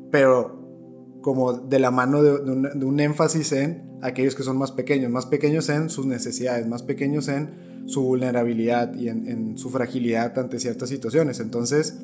pero 0.09 0.63
como 1.21 1.53
de 1.53 1.77
la 1.77 1.91
mano 1.91 2.23
de, 2.23 2.31
un, 2.83 2.99
énfasis 2.99 3.51
en 3.51 3.99
aquellos 4.01 4.33
que 4.33 4.41
son 4.41 4.57
más 4.57 4.71
pequeños, 4.71 5.11
más 5.11 5.27
pequeños 5.27 5.69
en 5.69 5.91
sus 5.91 6.07
necesidades, 6.07 6.67
más 6.67 6.81
pequeños 6.81 7.27
en 7.27 7.83
su 7.85 8.01
vulnerabilidad 8.01 8.95
y 8.95 9.09
en, 9.09 9.59
su 9.59 9.69
fragilidad 9.69 10.39
ante 10.39 10.57
ciertas 10.57 10.89
situaciones. 10.89 11.39
Entonces, 11.39 11.99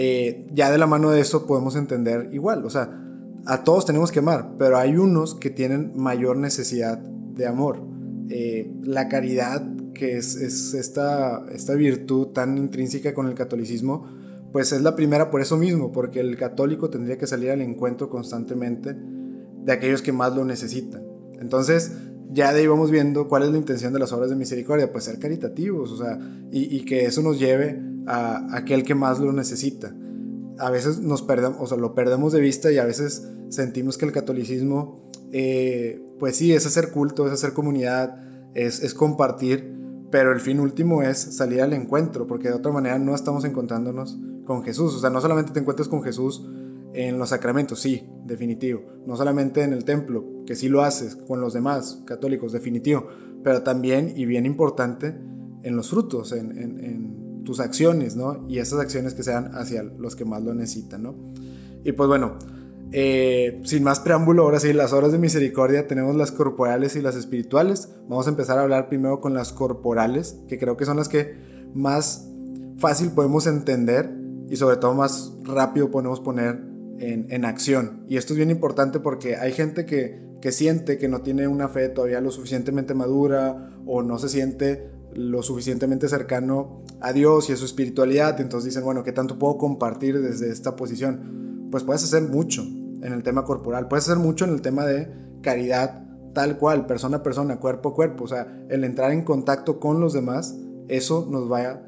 eh, 0.00 0.46
ya 0.52 0.70
de 0.70 0.78
la 0.78 0.86
mano 0.86 1.10
de 1.10 1.20
eso 1.20 1.44
podemos 1.44 1.74
entender 1.74 2.28
igual, 2.32 2.64
o 2.64 2.70
sea, 2.70 3.04
a 3.46 3.64
todos 3.64 3.84
tenemos 3.84 4.12
que 4.12 4.20
amar, 4.20 4.52
pero 4.56 4.78
hay 4.78 4.96
unos 4.96 5.34
que 5.34 5.50
tienen 5.50 5.90
mayor 5.96 6.36
necesidad 6.36 6.98
de 6.98 7.48
amor. 7.48 7.80
Eh, 8.30 8.70
la 8.84 9.08
caridad, 9.08 9.66
que 9.94 10.16
es, 10.16 10.36
es 10.36 10.72
esta, 10.74 11.44
esta 11.50 11.74
virtud 11.74 12.28
tan 12.28 12.58
intrínseca 12.58 13.12
con 13.12 13.26
el 13.26 13.34
catolicismo, 13.34 14.06
pues 14.52 14.70
es 14.70 14.82
la 14.82 14.94
primera 14.94 15.32
por 15.32 15.40
eso 15.40 15.56
mismo, 15.56 15.90
porque 15.90 16.20
el 16.20 16.36
católico 16.36 16.90
tendría 16.90 17.18
que 17.18 17.26
salir 17.26 17.50
al 17.50 17.60
encuentro 17.60 18.08
constantemente 18.08 18.94
de 18.94 19.72
aquellos 19.72 20.00
que 20.00 20.12
más 20.12 20.32
lo 20.36 20.44
necesitan. 20.44 21.02
Entonces, 21.40 21.90
ya 22.30 22.52
de 22.52 22.60
ahí 22.60 22.68
vamos 22.68 22.92
viendo 22.92 23.26
cuál 23.26 23.42
es 23.42 23.50
la 23.50 23.58
intención 23.58 23.92
de 23.92 23.98
las 23.98 24.12
obras 24.12 24.30
de 24.30 24.36
misericordia, 24.36 24.92
pues 24.92 25.04
ser 25.04 25.18
caritativos, 25.18 25.90
o 25.90 25.96
sea, 25.96 26.20
y, 26.52 26.84
que 26.84 27.04
eso 27.04 27.20
nos 27.20 27.40
lleve 27.40 27.80
a, 28.08 28.56
aquel 28.56 28.82
que 28.82 28.94
más 28.94 29.20
lo 29.20 29.32
necesita. 29.32 29.94
A 30.58 30.70
veces 30.70 30.98
nos 31.00 31.22
perdemos, 31.22 31.58
o 31.60 31.66
sea, 31.66 31.78
lo 31.78 31.94
perdemos 31.94 32.32
de 32.32 32.40
vista 32.40 32.72
y 32.72 32.78
a 32.78 32.84
veces 32.84 33.28
sentimos 33.48 33.96
que 33.96 34.06
el 34.06 34.12
catolicismo, 34.12 35.10
eh, 35.32 36.02
pues 36.18 36.36
sí, 36.36 36.52
es 36.52 36.66
hacer 36.66 36.90
culto, 36.90 37.26
es 37.26 37.32
hacer 37.32 37.52
comunidad, 37.52 38.20
es, 38.54 38.82
es 38.82 38.94
compartir, 38.94 39.76
pero 40.10 40.32
el 40.32 40.40
fin 40.40 40.58
último 40.58 41.02
es 41.02 41.18
salir 41.18 41.62
al 41.62 41.74
encuentro, 41.74 42.26
porque 42.26 42.48
de 42.48 42.54
otra 42.54 42.72
manera 42.72 42.98
no 42.98 43.14
estamos 43.14 43.44
encontrándonos 43.44 44.18
con 44.44 44.64
Jesús. 44.64 44.94
O 44.94 44.98
sea, 44.98 45.10
no 45.10 45.20
solamente 45.20 45.52
te 45.52 45.60
encuentras 45.60 45.88
con 45.88 46.02
Jesús 46.02 46.48
en 46.94 47.18
los 47.18 47.28
sacramentos, 47.28 47.80
sí, 47.80 48.08
definitivo. 48.24 48.82
No 49.06 49.16
solamente 49.16 49.62
en 49.62 49.72
el 49.72 49.84
templo, 49.84 50.24
que 50.46 50.56
sí 50.56 50.68
lo 50.68 50.82
haces 50.82 51.14
con 51.14 51.40
los 51.40 51.52
demás 51.52 52.02
católicos, 52.06 52.52
definitivo. 52.52 53.06
Pero 53.44 53.62
también, 53.62 54.12
y 54.16 54.24
bien 54.24 54.46
importante, 54.46 55.14
en 55.62 55.76
los 55.76 55.90
frutos, 55.90 56.32
en, 56.32 57.27
tus 57.48 57.60
acciones, 57.60 58.14
¿no? 58.14 58.44
Y 58.46 58.58
esas 58.58 58.78
acciones 58.78 59.14
que 59.14 59.22
sean 59.22 59.52
hacia 59.54 59.82
los 59.82 60.14
que 60.14 60.26
más 60.26 60.42
lo 60.42 60.52
necesitan, 60.52 61.02
¿no? 61.02 61.14
Y 61.82 61.92
pues 61.92 62.06
bueno, 62.06 62.36
Eh, 62.90 63.60
sin 63.64 63.84
más 63.84 64.00
preámbulo, 64.00 64.44
ahora 64.44 64.60
sí, 64.60 64.72
las 64.72 64.94
obras 64.94 65.12
de 65.12 65.18
misericordia 65.18 65.86
tenemos 65.86 66.16
las 66.16 66.32
corporales 66.32 66.96
y 66.96 67.02
las 67.02 67.16
espirituales. 67.16 67.90
Vamos 68.08 68.26
a 68.26 68.30
empezar 68.30 68.58
a 68.58 68.62
hablar 68.62 68.88
primero 68.88 69.20
con 69.20 69.34
las 69.34 69.52
corporales, 69.52 70.38
que 70.48 70.58
creo 70.58 70.78
que 70.78 70.86
son 70.86 70.96
las 70.96 71.10
que 71.10 71.34
más 71.74 72.26
fácil 72.78 73.10
podemos 73.10 73.46
entender 73.46 74.10
y 74.48 74.56
sobre 74.56 74.78
todo 74.78 74.94
más 74.94 75.34
rápido 75.44 75.90
podemos 75.90 76.20
poner 76.20 76.62
en, 76.98 77.44
acción. 77.44 78.06
Y 78.08 78.16
esto 78.16 78.32
es 78.32 78.38
bien 78.38 78.50
importante 78.50 79.00
porque 79.00 79.36
hay 79.36 79.52
gente 79.52 79.84
que, 79.84 80.18
que 80.40 80.50
siente 80.50 80.96
que 80.96 81.08
no 81.08 81.20
tiene 81.20 81.46
una 81.46 81.68
fe 81.68 81.90
todavía 81.90 82.22
lo 82.22 82.30
suficientemente 82.30 82.94
madura 82.94 83.70
o 83.84 84.02
no 84.02 84.16
se 84.18 84.30
siente 84.30 84.97
lo 85.18 85.42
suficientemente 85.42 86.08
cercano 86.08 86.84
a 87.00 87.12
Dios 87.12 87.50
y 87.50 87.52
a 87.52 87.56
su 87.56 87.64
espiritualidad. 87.64 88.40
Entonces 88.40 88.66
dicen, 88.66 88.84
bueno, 88.84 89.02
¿qué 89.02 89.12
tanto 89.12 89.36
puedo 89.38 89.58
compartir 89.58 90.20
desde 90.20 90.50
esta 90.50 90.76
posición? 90.76 91.68
Pues 91.72 91.82
puedes 91.82 92.04
hacer 92.04 92.22
mucho 92.22 92.62
en 92.62 93.12
el 93.12 93.24
tema 93.24 93.44
corporal, 93.44 93.88
puedes 93.88 94.08
hacer 94.08 94.18
mucho 94.18 94.44
en 94.44 94.52
el 94.52 94.62
tema 94.62 94.86
de 94.86 95.12
caridad 95.42 96.04
tal 96.34 96.56
cual, 96.56 96.86
persona 96.86 97.16
a 97.16 97.22
persona, 97.24 97.58
cuerpo 97.58 97.90
a 97.90 97.94
cuerpo. 97.94 98.24
O 98.24 98.28
sea, 98.28 98.64
el 98.68 98.84
entrar 98.84 99.10
en 99.10 99.24
contacto 99.24 99.80
con 99.80 100.00
los 100.00 100.12
demás, 100.12 100.56
eso 100.86 101.26
nos 101.28 101.50
va 101.50 101.82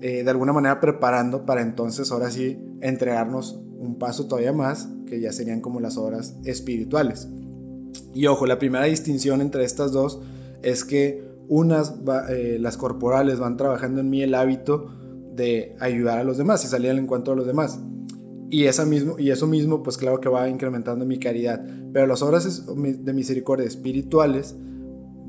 eh, 0.00 0.24
de 0.24 0.30
alguna 0.30 0.52
manera 0.52 0.80
preparando 0.80 1.46
para 1.46 1.62
entonces 1.62 2.10
ahora 2.10 2.30
sí 2.30 2.58
entregarnos 2.80 3.60
un 3.78 3.96
paso 3.98 4.26
todavía 4.26 4.52
más, 4.52 4.88
que 5.06 5.20
ya 5.20 5.32
serían 5.32 5.60
como 5.60 5.78
las 5.78 5.96
obras 5.98 6.34
espirituales. 6.44 7.28
Y 8.12 8.26
ojo, 8.26 8.46
la 8.46 8.58
primera 8.58 8.86
distinción 8.86 9.40
entre 9.40 9.64
estas 9.64 9.92
dos 9.92 10.20
es 10.62 10.84
que 10.84 11.31
unas, 11.52 11.96
eh, 12.30 12.56
las 12.58 12.78
corporales, 12.78 13.38
van 13.38 13.58
trabajando 13.58 14.00
en 14.00 14.08
mí 14.08 14.22
el 14.22 14.34
hábito 14.34 14.86
de 15.34 15.76
ayudar 15.80 16.18
a 16.18 16.24
los 16.24 16.38
demás 16.38 16.64
y 16.64 16.68
salir 16.68 16.90
al 16.90 16.98
encuentro 16.98 17.34
de 17.34 17.36
los 17.36 17.46
demás. 17.46 17.78
Y, 18.48 18.64
esa 18.64 18.86
mismo, 18.86 19.18
y 19.18 19.30
eso 19.30 19.46
mismo, 19.46 19.82
pues 19.82 19.98
claro 19.98 20.18
que 20.18 20.30
va 20.30 20.48
incrementando 20.48 21.04
mi 21.04 21.18
caridad. 21.18 21.62
Pero 21.92 22.06
las 22.06 22.22
obras 22.22 22.64
de 22.74 23.12
misericordia 23.12 23.66
espirituales 23.66 24.56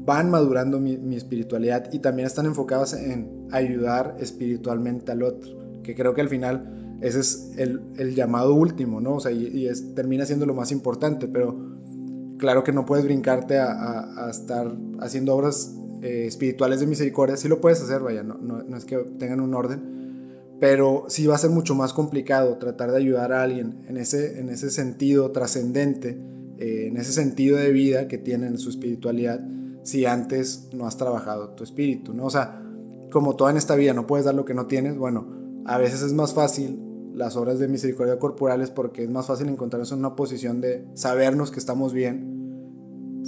van 0.05 0.31
madurando 0.31 0.79
mi, 0.79 1.13
espiritualidad 1.13 1.91
y 1.91 1.99
también 1.99 2.25
están 2.25 2.45
enfocadas 2.45 2.93
en 2.93 3.49
ayudar 3.51 4.15
espiritualmente 4.17 5.11
al 5.11 5.23
otro. 5.23 5.81
Que 5.83 5.93
creo 5.93 6.13
que 6.13 6.21
al 6.21 6.29
final 6.29 6.97
ese 7.01 7.19
es 7.19 7.51
el, 7.57 8.15
llamado 8.15 8.55
último, 8.55 9.01
¿no? 9.01 9.15
O 9.15 9.19
sea, 9.19 9.33
y, 9.33 9.67
es, 9.67 9.93
termina 9.93 10.25
siendo 10.25 10.45
lo 10.45 10.53
más 10.53 10.71
importante, 10.71 11.27
pero 11.27 11.75
claro 12.37 12.63
que 12.63 12.71
no 12.71 12.85
puedes 12.85 13.03
brincarte 13.03 13.57
a, 13.57 14.25
a 14.25 14.29
estar 14.29 14.73
haciendo 15.01 15.35
obras 15.35 15.75
eh, 16.03 16.25
espirituales 16.27 16.81
de 16.81 16.87
misericordia, 16.87 17.37
sí 17.37 17.47
lo 17.47 17.61
puedes 17.61 17.81
hacer, 17.81 18.01
vaya, 18.01 18.23
no, 18.23 18.35
no, 18.35 18.75
es 18.75 18.83
que 18.83 18.97
tengan 19.17 19.39
un 19.39 19.53
orden, 19.53 19.81
pero 20.59 21.05
sí 21.07 21.25
va 21.27 21.35
a 21.35 21.37
ser 21.37 21.49
mucho 21.49 21.75
más 21.75 21.93
complicado 21.93 22.57
tratar 22.57 22.91
de 22.91 22.97
ayudar 22.97 23.31
a 23.31 23.41
alguien 23.41 23.85
en 23.87 23.95
ese, 23.95 24.37
en 24.37 24.49
ese 24.49 24.69
sentido 24.69 25.31
trascendente, 25.31 26.19
eh, 26.57 26.87
en 26.87 26.97
ese 26.97 27.13
sentido 27.13 27.55
de 27.55 27.71
vida 27.71 28.09
que 28.09 28.17
tiene 28.17 28.47
en 28.47 28.57
su 28.57 28.69
espiritualidad, 28.69 29.39
si 29.83 30.05
antes 30.05 30.67
no 30.73 30.87
has 30.87 30.97
trabajado 30.97 31.51
tu 31.51 31.63
espíritu, 31.63 32.13
¿no? 32.13 32.25
O 32.25 32.29
sea, 32.29 32.61
como 33.09 33.37
toda 33.37 33.51
en 33.51 33.57
esta 33.57 33.75
vida 33.75 33.93
no 33.93 34.05
puedes 34.05 34.25
dar 34.25 34.35
lo 34.35 34.43
que 34.43 34.53
no 34.53 34.65
tienes, 34.65 34.97
bueno, 34.97 35.25
a 35.63 35.77
veces 35.77 36.01
es 36.01 36.11
más 36.11 36.33
fácil 36.33 36.79
las 37.15 37.37
obras 37.37 37.59
de 37.59 37.69
misericordia 37.69 38.19
corporales 38.19 38.71
porque 38.71 39.03
es 39.03 39.09
más 39.09 39.27
fácil 39.27 39.47
encontrarnos 39.47 39.93
en 39.93 39.99
una 39.99 40.17
posición 40.17 40.59
de 40.59 40.85
sabernos 40.95 41.49
que 41.49 41.59
estamos 41.59 41.93
bien 41.93 42.32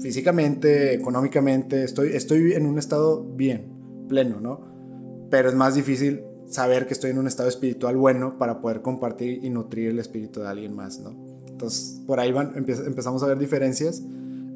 físicamente, 0.01 0.93
económicamente, 0.93 1.83
estoy, 1.83 2.09
estoy 2.13 2.53
en 2.53 2.65
un 2.65 2.77
estado 2.77 3.23
bien, 3.23 4.05
pleno, 4.07 4.39
¿no? 4.39 5.27
Pero 5.29 5.49
es 5.49 5.55
más 5.55 5.75
difícil 5.75 6.23
saber 6.47 6.85
que 6.85 6.93
estoy 6.93 7.11
en 7.11 7.17
un 7.17 7.27
estado 7.27 7.49
espiritual 7.49 7.97
bueno 7.97 8.37
para 8.37 8.61
poder 8.61 8.81
compartir 8.81 9.43
y 9.43 9.49
nutrir 9.49 9.89
el 9.89 9.99
espíritu 9.99 10.41
de 10.41 10.47
alguien 10.47 10.75
más, 10.75 10.99
¿no? 10.99 11.15
Entonces, 11.47 12.01
por 12.05 12.19
ahí 12.19 12.31
van, 12.31 12.53
empezamos 12.55 13.23
a 13.23 13.27
ver 13.27 13.39
diferencias, 13.39 14.03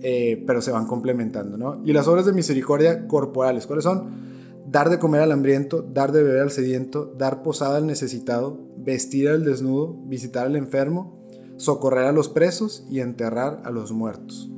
eh, 0.02 0.44
pero 0.46 0.62
se 0.62 0.72
van 0.72 0.86
complementando, 0.86 1.58
¿no? 1.58 1.82
Y 1.86 1.94
las 1.94 2.08
obras 2.08 2.26
de 2.26 2.34
misericordia 2.34 3.08
corporales, 3.08 3.66
¿cuáles 3.66 3.84
son? 3.84 4.30
Dar 4.70 4.90
de 4.90 5.00
comer 5.00 5.22
al 5.22 5.32
hambriento, 5.32 5.82
dar 5.82 6.12
de 6.12 6.24
beber 6.24 6.42
al 6.42 6.52
sediento, 6.52 7.14
dar 7.18 7.42
posada 7.42 7.78
al 7.78 7.88
necesitado, 7.88 8.60
vestir 8.78 9.30
al 9.30 9.44
desnudo, 9.44 9.94
visitar 10.06 10.46
al 10.46 10.56
enfermo, 10.56 11.20
socorrer 11.58 12.06
a 12.06 12.12
los 12.12 12.30
presos 12.30 12.86
y 12.90 13.00
enterrar 13.00 13.62
a 13.64 13.72
los 13.72 13.92
muertos. 13.92 14.50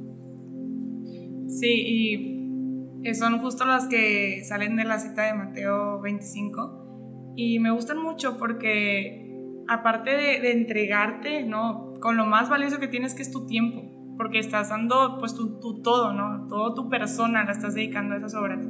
Sí, 1.60 3.02
y 3.04 3.14
son 3.14 3.40
justo 3.40 3.66
las 3.66 3.88
que 3.88 4.44
salen 4.44 4.76
de 4.76 4.86
la 4.86 5.00
cita 5.00 5.24
de 5.24 5.34
Mateo 5.34 6.00
25 6.02 7.34
y 7.36 7.60
me 7.60 7.72
gustan 7.72 8.02
mucho 8.02 8.38
porque 8.38 9.28
aparte 9.68 10.12
de, 10.12 10.52
entregarte, 10.52 11.44
¿no? 11.44 11.94
Con 12.00 12.18
lo 12.18 12.26
más 12.26 12.50
valioso 12.50 12.80
que 12.80 12.88
tienes 12.88 13.14
que 13.14 13.22
es 13.22 13.32
tu 13.32 13.46
tiempo, 13.46 13.84
porque 14.18 14.40
estás 14.40 14.70
dando 14.70 15.18
pues 15.20 15.36
tu, 15.36 15.82
todo, 15.82 16.14
¿no? 16.14 16.48
Todo 16.48 16.74
tu 16.74 16.90
persona 16.90 17.46
la 17.46 17.52
estás 17.52 17.76
dedicando 17.76 18.16
a 18.16 18.18
esas 18.18 18.36
obras. 18.36 18.66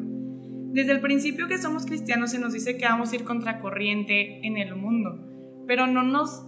Desde 0.74 0.92
el 0.92 1.02
principio 1.02 1.48
que 1.48 1.58
somos 1.58 1.86
cristianos 1.86 2.32
se 2.32 2.40
nos 2.40 2.54
dice 2.54 2.78
que 2.78 2.86
vamos 2.86 3.12
a 3.12 3.16
ir 3.16 3.24
contracorriente 3.24 4.46
en 4.46 4.58
el 4.58 4.76
mundo, 4.76 5.64
pero 5.68 5.88
no 5.88 6.04
nos, 6.04 6.46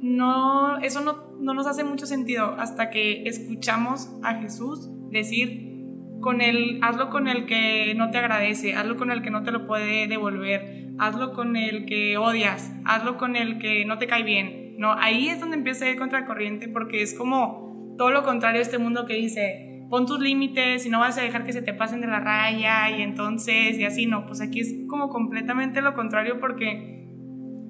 no, 0.00 0.78
eso 0.78 1.02
no, 1.02 1.36
no 1.40 1.54
nos 1.54 1.66
hace 1.66 1.84
mucho 1.84 2.06
sentido 2.06 2.54
hasta 2.58 2.90
que 2.90 3.28
escuchamos 3.28 4.10
a 4.22 4.34
Jesús 4.36 4.90
decir, 5.10 5.69
con 6.20 6.40
el, 6.40 6.78
hazlo 6.82 7.10
con 7.10 7.28
el 7.28 7.46
que 7.46 7.94
no 7.96 8.10
te 8.10 8.18
agradece, 8.18 8.74
hazlo 8.74 8.96
con 8.96 9.10
el 9.10 9.22
que 9.22 9.30
no 9.30 9.42
te 9.42 9.50
lo 9.50 9.66
puede 9.66 10.06
devolver, 10.06 10.88
hazlo 10.98 11.32
con 11.32 11.56
el 11.56 11.86
que 11.86 12.16
odias, 12.18 12.72
hazlo 12.84 13.16
con 13.16 13.36
el 13.36 13.58
que 13.58 13.84
no 13.84 13.98
te 13.98 14.06
cae 14.06 14.22
bien. 14.22 14.74
No, 14.78 14.92
ahí 14.92 15.28
es 15.28 15.40
donde 15.40 15.56
empieza 15.56 15.84
a 15.84 15.90
ir 15.90 15.98
contracorriente 15.98 16.68
porque 16.68 17.02
es 17.02 17.14
como 17.14 17.94
todo 17.98 18.10
lo 18.10 18.22
contrario 18.22 18.60
a 18.60 18.62
este 18.62 18.78
mundo 18.78 19.06
que 19.06 19.14
dice, 19.14 19.84
pon 19.90 20.06
tus 20.06 20.20
límites 20.20 20.86
y 20.86 20.88
no 20.88 21.00
vas 21.00 21.18
a 21.18 21.22
dejar 21.22 21.44
que 21.44 21.52
se 21.52 21.62
te 21.62 21.74
pasen 21.74 22.00
de 22.00 22.06
la 22.06 22.20
raya 22.20 22.96
y 22.96 23.02
entonces 23.02 23.78
y 23.78 23.84
así, 23.84 24.06
no, 24.06 24.26
pues 24.26 24.40
aquí 24.40 24.60
es 24.60 24.74
como 24.88 25.08
completamente 25.08 25.82
lo 25.82 25.94
contrario 25.94 26.38
porque 26.40 27.06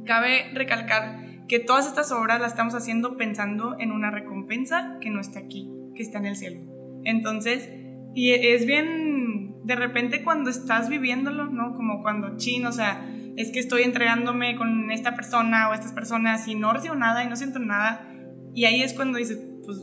cabe 0.05 0.51
recalcar 0.55 1.47
que 1.49 1.59
todas 1.59 1.87
estas 1.87 2.13
obras 2.13 2.41
las 2.41 2.53
estamos 2.53 2.75
haciendo 2.75 3.17
pensando 3.17 3.77
en 3.81 3.91
una 3.91 4.11
recompensa 4.11 4.99
que 5.01 5.11
no 5.11 5.21
está 5.21 5.41
aquí, 5.41 5.69
que 5.97 6.03
está 6.03 6.19
en 6.19 6.27
el 6.27 6.37
cielo. 6.37 6.61
Entonces, 7.05 7.69
y 8.15 8.33
es 8.33 8.67
bien, 8.67 9.55
de 9.65 9.77
repente 9.77 10.25
cuando 10.25 10.51
estás 10.51 10.89
viviéndolo, 10.89 11.47
¿no? 11.47 11.75
Como 11.75 12.03
cuando 12.03 12.37
chin, 12.37 12.67
o 12.67 12.73
sea, 12.73 13.09
es 13.37 13.53
que 13.53 13.61
estoy 13.61 13.83
entregándome 13.83 14.57
con 14.57 14.91
esta 14.91 15.15
persona 15.15 15.69
o 15.69 15.75
estas 15.75 15.93
personas 15.93 16.47
y 16.49 16.55
no 16.55 16.73
recibo 16.73 16.95
nada 16.95 17.25
y 17.25 17.29
no 17.29 17.37
siento 17.37 17.59
nada. 17.59 18.13
Y 18.55 18.65
ahí 18.65 18.83
es 18.83 18.95
cuando 18.95 19.19
dices, 19.19 19.41
pues 19.65 19.79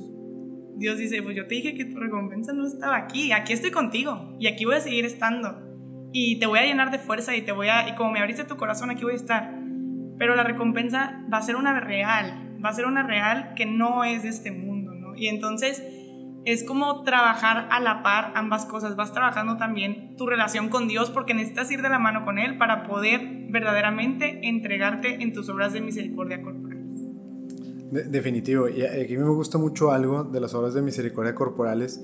Dios 0.78 0.98
dice, 0.98 1.24
pues 1.24 1.36
yo 1.36 1.48
te 1.48 1.56
dije 1.56 1.76
que 1.76 1.86
tu 1.86 1.98
recompensa 1.98 2.54
no 2.54 2.66
estaba 2.66 2.98
aquí, 2.98 3.32
aquí 3.32 3.54
estoy 3.54 3.72
contigo 3.72 4.36
y 4.40 4.48
aquí 4.48 4.66
voy 4.66 4.76
a 4.76 4.82
seguir 4.82 5.06
estando. 5.06 5.64
Y 6.14 6.40
te 6.40 6.46
voy 6.46 6.60
a 6.60 6.66
llenar 6.66 6.92
de 6.92 7.00
fuerza 7.00 7.36
y 7.36 7.42
te 7.42 7.52
voy 7.52 7.68
a, 7.68 7.90
y 7.90 7.96
como 7.96 8.12
me 8.12 8.20
abriste 8.20 8.44
tu 8.44 8.58
corazón, 8.58 8.90
aquí 8.90 9.04
voy 9.04 9.14
a 9.14 9.18
estar. 9.18 9.54
Pero 10.18 10.36
la 10.36 10.44
recompensa 10.44 11.24
va 11.32 11.38
a 11.38 11.42
ser 11.42 11.56
una 11.56 11.80
real, 11.80 12.58
va 12.64 12.70
a 12.70 12.74
ser 12.74 12.86
una 12.86 13.04
real 13.04 13.54
que 13.56 13.66
no 13.66 14.04
es 14.04 14.24
de 14.24 14.30
este 14.30 14.52
mundo, 14.52 14.94
¿no? 14.94 15.16
Y 15.16 15.28
entonces 15.28 15.84
es 16.48 16.64
como 16.64 17.04
trabajar 17.04 17.68
a 17.72 17.82
la 17.82 18.04
par 18.04 18.32
ambas 18.36 18.66
cosas. 18.66 18.96
Vas 18.96 19.12
trabajando 19.12 19.58
también 19.58 20.16
tu 20.16 20.26
relación 20.26 20.70
con 20.70 20.88
Dios 20.88 21.10
porque 21.10 21.34
necesitas 21.34 21.70
ir 21.72 21.82
de 21.82 21.90
la 21.90 22.00
mano 22.00 22.24
con 22.24 22.40
Él 22.40 22.58
para 22.58 22.88
poder 22.88 23.22
verdaderamente 23.50 24.48
entregarte 24.48 25.22
en 25.22 25.34
tus 25.34 25.50
obras 25.50 25.74
de 25.74 25.82
misericordia 25.82 26.42
corporal. 26.42 26.86
definitivo. 27.92 28.70
Y 28.70 28.82
aquí 28.84 29.18
me 29.18 29.30
gusta 29.30 29.58
mucho 29.58 29.92
algo 29.92 30.24
de 30.24 30.40
las 30.40 30.54
obras 30.54 30.74
de 30.74 30.82
misericordia 30.82 31.36
corporales 31.36 32.02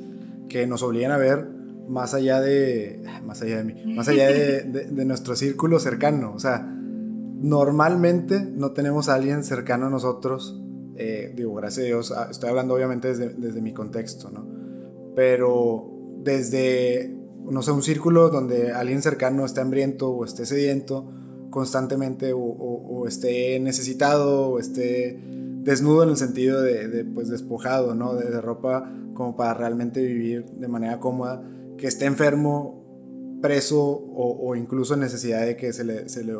que 0.50 0.68
nos 0.68 0.84
obligan 0.84 1.12
a 1.12 1.18
ver 1.18 1.48
más 1.88 2.14
allá 2.14 2.42
de, 2.42 3.02
más 3.26 3.42
allá 3.42 3.58
de 3.58 3.64
mí, 3.64 3.96
más 3.96 4.10
allá 4.10 4.28
de, 4.28 4.64
de 4.92 5.06
nuestro 5.06 5.38
círculo 5.38 5.80
cercano. 5.80 6.34
O 6.34 6.40
sea, 6.40 6.60
normalmente 6.60 8.42
no 8.42 8.72
tenemos 8.72 9.08
a 9.08 9.16
alguien 9.16 9.44
cercano 9.46 9.88
a 9.88 9.90
nosotros 9.90 10.63
eh, 10.96 11.34
digo, 11.36 11.54
gracias 11.56 11.84
a 11.84 11.88
Dios, 11.88 12.12
ah, 12.12 12.28
estoy 12.30 12.50
hablando 12.50 12.74
obviamente 12.74 13.08
desde, 13.08 13.30
desde, 13.30 13.62
mi 13.62 13.74
contexto, 13.74 14.30
¿no? 14.30 14.46
Pero 15.16 15.92
desde, 16.24 17.16
no 17.44 17.62
sé, 17.62 17.72
un 17.72 17.84
círculo 17.84 18.30
donde 18.30 18.72
alguien 18.72 19.02
cercano 19.02 19.46
esté 19.46 19.62
hambriento 19.62 20.12
o 20.12 20.26
esté 20.26 20.46
sediento 20.46 21.10
constantemente 21.50 22.32
o, 22.34 23.06
esté 23.08 23.60
necesitado 23.60 24.50
o 24.50 24.60
esté 24.60 25.20
desnudo 25.62 26.04
en 26.04 26.10
el 26.10 26.18
sentido 26.18 26.62
de, 26.62 27.06
pues 27.06 27.30
despojado, 27.30 27.94
¿no? 27.94 28.16
De, 28.16 28.42
ropa 28.42 28.92
como 29.14 29.36
para 29.36 29.54
realmente 29.54 30.02
vivir 30.02 30.46
de 30.46 30.68
manera 30.68 31.00
cómoda, 31.00 31.44
que 31.78 31.88
esté 31.88 32.06
enfermo, 32.06 33.38
preso 33.42 33.84
o, 33.84 34.50
o 34.50 34.56
incluso 34.56 34.96
en 34.96 35.02
necesidad 35.02 35.46
de 35.46 35.56
que 35.56 35.74
se 35.74 35.84
le, 35.84 36.10
se 36.10 36.24
le 36.24 36.34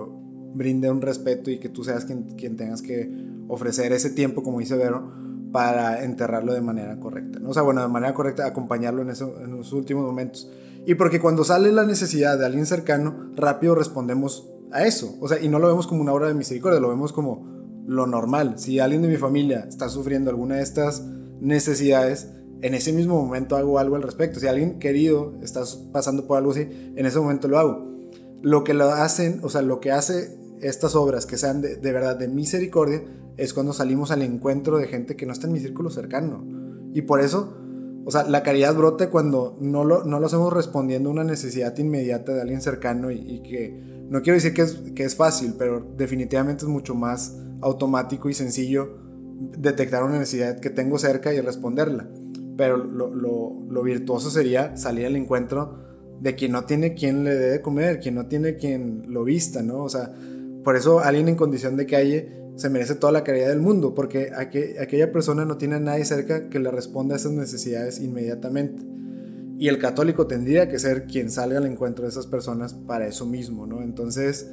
brinde 0.54 0.90
un 0.90 1.02
respeto 1.02 1.52
y 1.52 1.60
que 1.60 1.70
tú 1.70 1.84
seas 1.84 2.06
quien, 2.06 2.24
quien 2.36 2.56
tengas 2.58 2.82
que 2.82 3.12
ofrecer 3.48 3.92
ese 3.92 4.10
tiempo, 4.10 4.44
como 4.44 4.60
dice 4.60 4.76
Vero, 4.78 5.12
para 5.52 6.04
enterrarlo 6.04 6.54
de 6.54 6.62
manera 6.62 7.00
correcta. 7.00 7.40
¿no? 7.40 7.50
O 7.50 7.54
sea, 7.54 7.64
bueno, 7.64 7.82
de 7.82 7.88
manera 7.88 8.14
correcta, 8.14 8.46
acompañarlo 8.46 9.02
en, 9.02 9.10
eso, 9.10 9.36
en 9.42 9.56
los 9.56 9.72
últimos 9.74 10.06
momentos. 10.06 10.50
Y 10.86 10.96
porque 10.96 11.22
cuando 11.22 11.44
sale 11.44 11.72
la 11.72 11.86
necesidad 11.86 12.38
de 12.38 12.46
alguien 12.46 12.66
cercano, 12.66 13.32
rápido 13.36 13.76
respondemos 13.76 14.50
a 14.72 14.86
eso. 14.86 15.16
O 15.22 15.28
sea, 15.28 15.40
y 15.40 15.48
no 15.48 15.60
lo 15.60 15.68
vemos 15.68 15.88
como 15.88 16.02
una 16.02 16.14
obra 16.14 16.28
de 16.28 16.34
misericordia, 16.34 16.80
lo 16.80 16.90
vemos 16.90 17.14
como 17.14 17.48
lo 17.86 18.08
normal. 18.08 18.56
Si 18.58 18.80
alguien 18.80 19.02
de 19.02 19.08
mi 19.08 19.18
familia 19.18 19.66
está 19.68 19.90
sufriendo 19.90 20.30
alguna 20.30 20.56
de 20.56 20.64
estas 20.64 21.04
necesidades, 21.40 22.30
en 22.62 22.74
ese 22.74 22.94
mismo 22.94 23.22
momento 23.22 23.56
hago 23.56 23.78
algo 23.78 23.96
al 23.96 24.02
respecto. 24.02 24.40
Si 24.40 24.48
alguien 24.48 24.80
querido 24.80 25.34
está 25.42 25.62
pasando 25.92 26.26
por 26.26 26.38
algo 26.38 26.52
así, 26.52 26.62
en 26.96 27.06
ese 27.06 27.20
momento 27.20 27.48
lo 27.48 27.60
hago. 27.60 27.86
Lo 28.42 28.64
que 28.64 28.74
lo 28.74 28.90
hacen, 28.90 29.40
o 29.44 29.50
sea, 29.50 29.62
lo 29.62 29.80
que 29.80 29.92
hace 29.92 30.38
estas 30.62 30.96
obras 30.96 31.26
que 31.26 31.38
sean 31.38 31.62
de, 31.62 31.78
verdad 31.78 32.18
de 32.18 32.30
misericordia 32.30 33.04
es 33.38 33.54
cuando 33.54 33.74
salimos 33.74 34.12
al 34.12 34.22
encuentro 34.22 34.78
de 34.78 34.88
gente 34.88 35.16
que 35.16 35.26
no 35.26 35.34
está 35.34 35.48
en 35.48 35.54
mi 35.54 35.60
círculo 35.60 35.90
cercano. 35.90 36.46
Y 36.94 37.04
por 37.04 37.22
eso, 37.22 37.56
o 38.06 38.12
sea, 38.12 38.24
la 38.24 38.44
caridad 38.44 38.76
brota 38.76 39.10
cuando 39.10 39.58
no 39.60 39.84
lo, 39.84 40.04
no 40.04 40.20
lo 40.20 40.26
hacemos 40.26 40.54
respondiendo 40.54 41.10
a 41.10 41.14
una 41.14 41.24
necesidad 41.24 41.78
inmediata 41.78 42.34
de 42.34 42.42
alguien 42.42 42.62
cercano 42.62 43.12
y, 43.12 43.42
que 43.42 44.06
no 44.10 44.22
quiero 44.22 44.36
decir 44.36 44.54
que 44.54 44.62
es, 44.62 44.74
que 44.96 45.04
es 45.04 45.16
fácil, 45.16 45.56
pero 45.58 45.86
definitivamente 45.98 46.66
es 46.66 46.70
mucho 46.70 46.94
más 46.94 47.36
automático 47.62 48.30
y 48.30 48.34
sencillo 48.34 48.98
detectar 49.58 50.04
una 50.04 50.20
necesidad 50.20 50.60
que 50.60 50.70
tengo 50.70 50.98
cerca 51.00 51.34
y 51.34 51.42
responderla. 51.42 52.08
Pero 52.56 52.78
lo, 52.78 53.10
lo, 53.10 53.84
virtuoso 53.84 54.30
sería 54.30 54.78
salir 54.78 55.08
al 55.08 55.16
encuentro 55.16 55.80
de 56.22 56.36
quien 56.36 56.52
no 56.52 56.66
tiene 56.66 56.94
quien 56.94 57.24
le 57.24 57.34
dé 57.34 57.50
de 57.50 57.62
comer, 57.62 58.00
quien 58.00 58.16
no 58.16 58.28
tiene 58.28 58.56
quien 58.56 59.06
lo 59.08 59.24
vista, 59.24 59.64
¿no? 59.64 59.84
O 59.84 59.90
sea, 59.90 60.14
por 60.64 60.76
eso 60.76 61.00
alguien 61.00 61.28
en 61.28 61.36
condición 61.36 61.76
de 61.76 61.86
calle 61.88 62.43
se 62.56 62.70
merece 62.70 62.96
toda 62.96 63.12
la 63.12 63.24
caridad 63.24 63.50
del 63.50 63.60
mundo, 63.60 63.96
porque 63.96 64.32
aquella 64.36 65.12
persona 65.12 65.46
no 65.46 65.58
tiene 65.58 65.76
a 65.76 65.80
nadie 65.80 66.06
cerca 66.06 66.50
que 66.50 66.60
le 66.60 66.70
responda 66.72 67.16
a 67.16 67.18
esas 67.18 67.32
necesidades 67.32 68.00
inmediatamente. 68.00 68.84
Y 69.58 69.68
el 69.70 69.80
católico 69.80 70.28
tendría 70.28 70.68
que 70.68 70.80
ser 70.80 71.06
quien 71.06 71.32
salga 71.32 71.58
al 71.58 71.66
encuentro 71.66 72.04
de 72.04 72.10
esas 72.10 72.28
personas 72.28 72.74
para 72.74 73.08
eso 73.08 73.26
mismo, 73.26 73.66
¿no? 73.66 73.82
Entonces, 73.82 74.50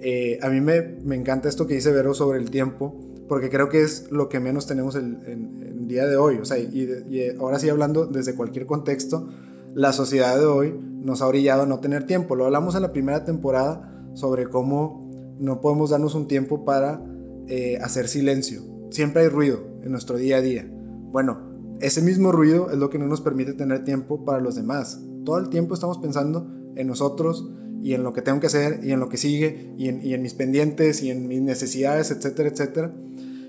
eh, 0.00 0.38
a 0.42 0.48
mí 0.48 0.60
me, 0.60 0.82
me, 0.82 1.16
encanta 1.16 1.48
esto 1.48 1.66
que 1.66 1.74
dice 1.74 1.92
Vero 1.92 2.14
sobre 2.14 2.38
el 2.38 2.50
tiempo, 2.50 3.00
porque 3.28 3.48
creo 3.48 3.68
que 3.68 3.82
es 3.82 4.10
lo 4.10 4.28
que 4.28 4.40
menos 4.40 4.66
tenemos 4.66 4.96
en 4.96 5.20
el 5.62 5.86
día 5.86 6.06
de 6.06 6.16
hoy. 6.16 6.36
O 6.36 6.44
sea, 6.44 6.58
y, 6.58 6.64
y, 7.08 7.36
ahora 7.38 7.58
sí 7.58 7.68
hablando 7.68 8.06
desde 8.06 8.34
cualquier 8.34 8.66
contexto, 8.66 9.28
la 9.74 9.92
sociedad 9.92 10.38
de 10.38 10.46
hoy 10.46 10.74
nos 10.78 11.22
ha 11.22 11.26
orillado 11.26 11.62
a 11.62 11.66
no 11.66 11.80
tener 11.80 12.06
tiempo. 12.06 12.34
Lo 12.34 12.46
hablamos 12.46 12.74
en 12.74 12.82
la 12.82 12.92
primera 12.92 13.24
temporada 13.24 14.04
sobre 14.14 14.46
cómo 14.46 15.10
no 15.38 15.60
podemos 15.60 15.90
darnos 15.90 16.14
un 16.14 16.26
tiempo 16.26 16.64
para 16.64 17.02
eh, 17.50 17.78
hacer 17.82 18.06
silencio. 18.06 18.62
Siempre 18.90 19.22
hay 19.22 19.28
ruido 19.28 19.58
en 19.82 19.90
nuestro 19.90 20.16
día 20.16 20.36
a 20.36 20.40
día. 20.40 20.70
Bueno, 20.70 21.50
ese 21.80 22.00
mismo 22.00 22.30
ruido 22.30 22.70
es 22.70 22.78
lo 22.78 22.90
que 22.90 22.98
no 23.00 23.06
nos 23.06 23.22
permite 23.22 23.54
tener 23.54 23.82
tiempo 23.82 24.24
para 24.24 24.38
los 24.38 24.54
demás. 24.54 25.00
Todo 25.24 25.38
el 25.38 25.48
tiempo 25.48 25.74
estamos 25.74 25.98
pensando 25.98 26.48
en 26.76 26.86
nosotros 26.86 27.50
y 27.82 27.94
en 27.94 28.04
lo 28.04 28.12
que 28.12 28.22
tengo 28.22 28.38
que 28.38 28.46
hacer 28.46 28.78
y 28.84 28.92
en 28.92 29.00
lo 29.00 29.08
que 29.08 29.16
sigue 29.16 29.74
y 29.76 29.88
en, 29.88 30.22
mis 30.22 30.34
pendientes 30.34 31.02
y 31.02 31.10
en 31.10 31.26
mis 31.26 31.42
necesidades, 31.42 32.12
etcétera, 32.12 32.50
etcétera. 32.50 32.94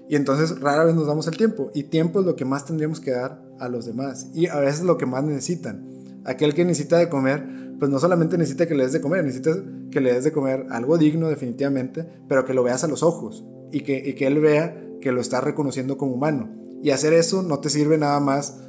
Y 0.10 0.15
entonces 0.15 0.60
rara 0.60 0.84
vez 0.84 0.96
nos 0.96 1.05
damos 1.05 1.27
el 1.27 1.38
tiempo. 1.38 1.70
Y 1.75 1.84
tiempo 1.84 2.22
es 2.22 2.25
lo 2.25 2.36
que 2.36 2.43
más 2.43 2.65
tendríamos 2.65 3.01
que 3.01 3.12
dar 3.12 3.39
a 3.60 3.70
los 3.70 3.86
demás. 3.86 4.31
Y 4.34 4.48
a 4.48 4.60
veces 4.60 4.81
lo 4.81 4.98
que 4.98 5.05
más 5.05 5.24
necesitan. 5.24 5.86
Aquel 6.25 6.55
que 6.55 6.65
necesita 6.65 6.98
de 6.98 7.08
comer, 7.08 7.46
pues 7.77 7.91
no 7.91 8.00
solamente 8.00 8.36
necesita 8.39 8.67
que 8.67 8.74
le 8.74 8.84
des 8.84 8.93
de 8.93 9.01
comer, 9.01 9.24
necesita 9.24 9.51
que 9.91 10.01
le 10.01 10.12
des 10.12 10.24
de 10.24 10.31
comer 10.31 10.65
algo 10.72 10.98
digno 10.98 11.29
definitivamente, 11.29 12.08
pero 12.27 12.46
que 12.46 12.55
lo 12.55 12.63
veas 12.63 12.84
a 12.84 12.88
los 12.88 13.03
ojos 13.03 13.46
y 13.72 13.82
que, 13.82 14.16
que 14.16 14.28
él 14.28 14.40
vea 14.40 14.82
que 15.01 15.12
lo 15.12 15.22
está 15.22 15.42
reconociendo 15.42 15.98
como 15.98 16.13
humano. 16.13 16.50
Y 16.84 16.92
hacer 16.92 17.13
eso 17.13 17.44
no 17.44 17.60
te 17.60 17.70
sirve 17.70 17.98
nada 17.98 18.20
más 18.20 18.60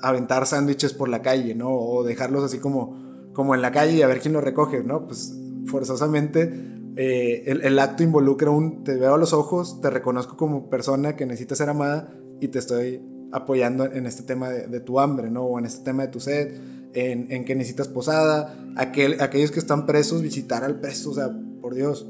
aventar 0.00 0.46
sándwiches 0.46 0.94
por 0.94 1.08
la 1.08 1.22
calle, 1.22 1.54
¿no? 1.54 1.70
O 1.70 2.04
dejarlos 2.04 2.44
así 2.44 2.58
como, 2.58 3.30
como 3.32 3.54
en 3.54 3.62
la 3.62 3.72
calle 3.72 3.92
y 3.92 4.02
a 4.02 4.06
ver 4.06 4.20
quién 4.20 4.34
lo 4.34 4.40
recoge, 4.40 4.82
¿no? 4.82 5.06
Pues 5.06 5.34
forzosamente 5.66 6.52
eh, 6.96 7.44
el, 7.46 7.78
acto 7.78 8.02
involucra 8.02 8.50
un, 8.50 8.84
te 8.84 8.96
veo 8.96 9.14
a 9.14 9.18
los 9.18 9.32
ojos, 9.32 9.80
te 9.80 9.90
reconozco 9.90 10.36
como 10.36 10.68
persona 10.68 11.16
que 11.16 11.24
necesita 11.24 11.54
ser 11.54 11.68
amada 11.68 12.12
y 12.40 12.48
te 12.48 12.58
estoy 12.58 13.00
apoyando 13.32 13.84
en 13.84 14.06
este 14.06 14.24
tema 14.24 14.50
de, 14.50 14.66
de 14.66 14.80
tu 14.80 15.00
hambre, 15.00 15.30
¿no? 15.30 15.44
O 15.44 15.58
en 15.58 15.64
este 15.64 15.84
tema 15.84 16.02
de 16.02 16.08
tu 16.08 16.20
sed 16.20 16.52
en, 16.94 17.44
que 17.44 17.54
necesitas 17.54 17.88
posada, 17.88 18.54
aquel, 18.76 19.20
aquellos 19.20 19.50
que 19.50 19.58
están 19.58 19.86
presos, 19.86 20.22
visitar 20.22 20.64
al 20.64 20.80
preso, 20.80 21.10
o 21.10 21.14
sea, 21.14 21.30
por 21.60 21.74
Dios, 21.74 22.06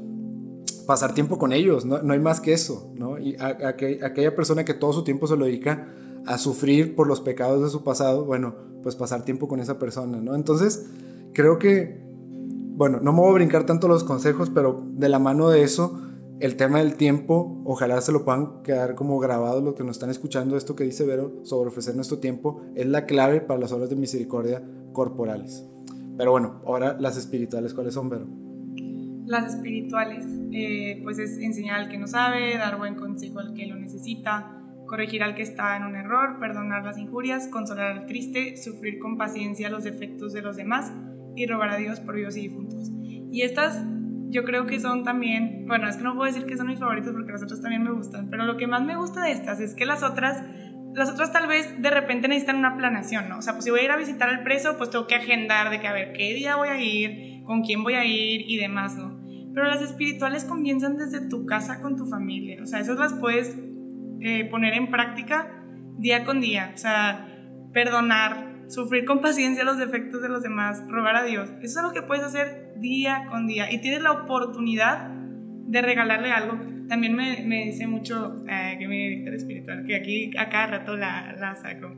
pasar 0.85 1.13
tiempo 1.13 1.37
con 1.37 1.53
ellos, 1.53 1.85
no, 1.85 2.01
no 2.01 2.13
hay 2.13 2.19
más 2.19 2.41
que 2.41 2.53
eso, 2.53 2.91
¿no? 2.95 3.17
Y 3.17 3.35
aquella 3.39 4.35
persona 4.35 4.65
que 4.65 4.73
todo 4.73 4.93
su 4.93 5.03
tiempo 5.03 5.27
se 5.27 5.37
lo 5.37 5.45
dedica 5.45 5.87
a 6.25 6.37
sufrir 6.37 6.95
por 6.95 7.07
los 7.07 7.21
pecados 7.21 7.61
de 7.63 7.69
su 7.69 7.83
pasado, 7.83 8.25
bueno, 8.25 8.55
pues 8.81 8.95
pasar 8.95 9.23
tiempo 9.23 9.47
con 9.47 9.59
esa 9.59 9.79
persona, 9.79 10.19
¿no? 10.19 10.35
Entonces, 10.35 10.85
creo 11.33 11.57
que, 11.57 12.01
bueno, 12.75 12.99
no 13.01 13.13
me 13.13 13.19
voy 13.19 13.31
a 13.31 13.33
brincar 13.33 13.65
tanto 13.65 13.87
los 13.87 14.03
consejos, 14.03 14.49
pero 14.49 14.83
de 14.85 15.09
la 15.09 15.19
mano 15.19 15.49
de 15.49 15.63
eso, 15.63 15.99
el 16.39 16.55
tema 16.57 16.79
del 16.79 16.95
tiempo, 16.95 17.61
ojalá 17.65 17.99
se 18.01 18.11
lo 18.11 18.25
puedan 18.25 18.63
quedar 18.63 18.95
como 18.95 19.19
grabado 19.19 19.61
los 19.61 19.75
que 19.75 19.83
nos 19.83 19.95
están 19.95 20.09
escuchando 20.09 20.57
esto 20.57 20.75
que 20.75 20.83
dice 20.83 21.05
Vero 21.05 21.31
sobre 21.43 21.69
ofrecer 21.69 21.95
nuestro 21.95 22.19
tiempo, 22.19 22.61
es 22.75 22.87
la 22.87 23.05
clave 23.05 23.41
para 23.41 23.59
las 23.59 23.71
obras 23.71 23.89
de 23.89 23.95
misericordia 23.95 24.61
corporales. 24.91 25.63
Pero 26.17 26.31
bueno, 26.31 26.61
ahora 26.65 26.97
las 26.99 27.17
espirituales, 27.17 27.73
¿cuáles 27.73 27.93
son, 27.93 28.09
Vero? 28.09 28.42
Las 29.25 29.55
espirituales, 29.55 30.25
eh, 30.51 30.99
pues 31.03 31.19
es 31.19 31.37
enseñar 31.37 31.79
al 31.79 31.89
que 31.89 31.97
no 31.97 32.07
sabe, 32.07 32.57
dar 32.57 32.77
buen 32.77 32.95
consejo 32.95 33.39
al 33.39 33.53
que 33.53 33.65
lo 33.67 33.75
necesita, 33.75 34.59
corregir 34.85 35.23
al 35.23 35.33
que 35.35 35.43
está 35.43 35.77
en 35.77 35.83
un 35.83 35.95
error, 35.95 36.39
perdonar 36.39 36.83
las 36.83 36.97
injurias, 36.97 37.47
consolar 37.47 37.91
al 37.91 38.05
triste, 38.05 38.57
sufrir 38.57 38.99
con 38.99 39.17
paciencia 39.17 39.69
los 39.69 39.83
defectos 39.83 40.33
de 40.33 40.41
los 40.41 40.57
demás 40.57 40.91
y 41.35 41.47
rogar 41.47 41.69
a 41.69 41.77
Dios 41.77 41.99
por 41.99 42.15
vivos 42.15 42.37
y 42.37 42.41
difuntos. 42.41 42.91
Y 43.01 43.41
estas 43.41 43.83
yo 44.33 44.43
creo 44.43 44.65
que 44.65 44.79
son 44.79 45.03
también, 45.03 45.65
bueno, 45.67 45.87
es 45.87 45.95
que 45.95 46.03
no 46.03 46.15
puedo 46.15 46.31
decir 46.31 46.47
que 46.47 46.57
son 46.57 46.67
mis 46.67 46.79
favoritos 46.79 47.13
porque 47.13 47.31
las 47.31 47.43
otras 47.43 47.61
también 47.61 47.83
me 47.83 47.91
gustan, 47.91 48.29
pero 48.29 48.43
lo 48.45 48.57
que 48.57 48.67
más 48.67 48.83
me 48.83 48.97
gusta 48.97 49.23
de 49.23 49.31
estas 49.31 49.59
es 49.59 49.75
que 49.75 49.85
las 49.85 50.03
otras, 50.03 50.43
las 50.95 51.09
otras 51.11 51.31
tal 51.31 51.47
vez 51.47 51.81
de 51.81 51.89
repente 51.89 52.27
necesitan 52.27 52.57
una 52.57 52.75
planeación, 52.75 53.29
¿no? 53.29 53.37
O 53.37 53.41
sea, 53.41 53.53
pues 53.53 53.65
si 53.65 53.71
voy 53.71 53.81
a 53.81 53.83
ir 53.83 53.91
a 53.91 53.97
visitar 53.97 54.29
al 54.29 54.43
preso, 54.43 54.75
pues 54.77 54.89
tengo 54.89 55.07
que 55.07 55.15
agendar 55.15 55.69
de 55.69 55.79
que 55.79 55.87
a 55.87 55.93
ver 55.93 56.13
qué 56.13 56.33
día 56.33 56.55
voy 56.55 56.69
a 56.69 56.81
ir, 56.81 57.43
con 57.43 57.61
quién 57.61 57.83
voy 57.83 57.93
a 57.93 58.05
ir 58.05 58.41
y 58.47 58.57
demás, 58.57 58.97
¿no? 58.97 59.12
Pero 59.53 59.67
las 59.67 59.81
espirituales 59.81 60.45
comienzan 60.45 60.97
desde 60.97 61.27
tu 61.27 61.45
casa 61.45 61.81
con 61.81 61.95
tu 61.95 62.05
familia, 62.05 62.61
o 62.63 62.65
sea, 62.65 62.79
esas 62.79 62.97
las 62.97 63.13
puedes 63.13 63.55
eh, 64.21 64.45
poner 64.45 64.73
en 64.73 64.89
práctica 64.89 65.63
día 65.97 66.25
con 66.25 66.41
día, 66.41 66.71
o 66.73 66.77
sea, 66.77 67.27
perdonar, 67.71 68.63
sufrir 68.67 69.05
con 69.05 69.19
paciencia 69.21 69.63
los 69.63 69.77
defectos 69.77 70.21
de 70.21 70.29
los 70.29 70.41
demás, 70.41 70.83
rogar 70.87 71.15
a 71.15 71.23
Dios. 71.23 71.49
Eso 71.61 71.79
es 71.79 71.85
lo 71.85 71.91
que 71.93 72.01
puedes 72.01 72.23
hacer 72.23 72.73
día 72.77 73.25
con 73.29 73.47
día 73.47 73.71
y 73.71 73.79
tienes 73.79 74.01
la 74.01 74.11
oportunidad 74.11 75.09
de 75.09 75.81
regalarle 75.81 76.31
algo. 76.31 76.59
También 76.87 77.15
me, 77.15 77.43
me 77.45 77.65
dice 77.65 77.87
mucho 77.87 78.43
eh, 78.47 78.75
que 78.77 78.87
mi 78.87 78.97
director 78.97 79.33
espiritual, 79.33 79.83
que 79.85 79.95
aquí 79.95 80.31
a 80.37 80.49
cada 80.49 80.67
rato 80.67 80.95
la, 80.95 81.33
la 81.33 81.55
saco, 81.55 81.95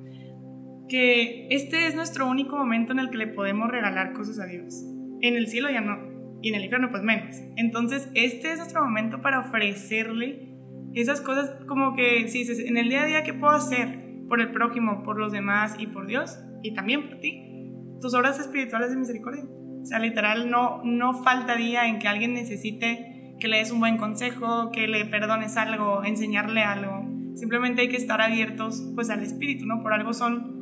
que 0.88 1.48
este 1.50 1.88
es 1.88 1.96
nuestro 1.96 2.30
único 2.30 2.56
momento 2.56 2.94
en 2.94 3.00
el 3.00 3.10
que 3.10 3.18
le 3.18 3.28
podemos 3.28 3.70
regalar 3.70 4.14
cosas 4.14 4.40
a 4.40 4.46
Dios. 4.46 4.86
En 5.22 5.36
el 5.36 5.48
cielo 5.48 5.70
ya 5.70 5.82
no, 5.82 6.15
y 6.46 6.50
en 6.50 6.56
el 6.56 6.64
infierno 6.64 6.90
pues 6.92 7.02
menos. 7.02 7.38
Entonces 7.56 8.10
este 8.14 8.52
es 8.52 8.58
nuestro 8.58 8.84
momento 8.84 9.22
para 9.22 9.40
ofrecerle 9.40 10.54
esas 10.94 11.20
cosas 11.20 11.52
como 11.68 11.96
que, 11.96 12.28
si 12.30 12.44
en 12.68 12.78
el 12.78 12.88
día 12.88 13.02
a 13.02 13.06
día, 13.06 13.24
¿qué 13.24 13.34
puedo 13.34 13.52
hacer? 13.52 14.06
por 14.28 14.42
el 14.42 14.52
prójimo, 14.52 15.04
por 15.04 15.20
los 15.20 15.32
demás 15.32 15.76
y 15.80 15.88
por 15.88 16.08
Dios 16.08 16.40
y 16.64 16.74
también 16.74 17.08
por 17.08 17.20
ti. 17.20 17.72
Tus 18.02 18.14
obras 18.14 18.40
espirituales 18.40 18.90
de 18.90 18.98
misericordia. 18.98 19.44
O 19.44 19.86
sea, 19.86 20.00
literal, 20.00 20.50
no, 20.50 20.82
no 20.84 21.24
falta 21.24 21.56
día 21.56 21.88
en 21.88 22.00
que 22.00 22.08
alguien 22.08 22.34
necesite 22.34 23.36
que 23.40 23.48
le 23.48 23.58
des 23.58 23.72
un 23.72 23.80
buen 23.80 23.98
consejo, 23.98 24.72
que 24.72 24.88
le 24.88 25.06
perdones 25.06 25.58
algo, 25.58 26.04
enseñarle 26.04 26.64
algo. 26.64 27.06
Simplemente 27.36 27.82
hay 27.82 27.90
que 27.90 27.98
estar 27.98 28.22
abiertos 28.22 28.84
pues 28.96 29.10
al 29.10 29.22
Espíritu, 29.22 29.66
¿no? 29.66 29.84
Por 29.84 29.94
algo 29.94 30.14
son 30.14 30.55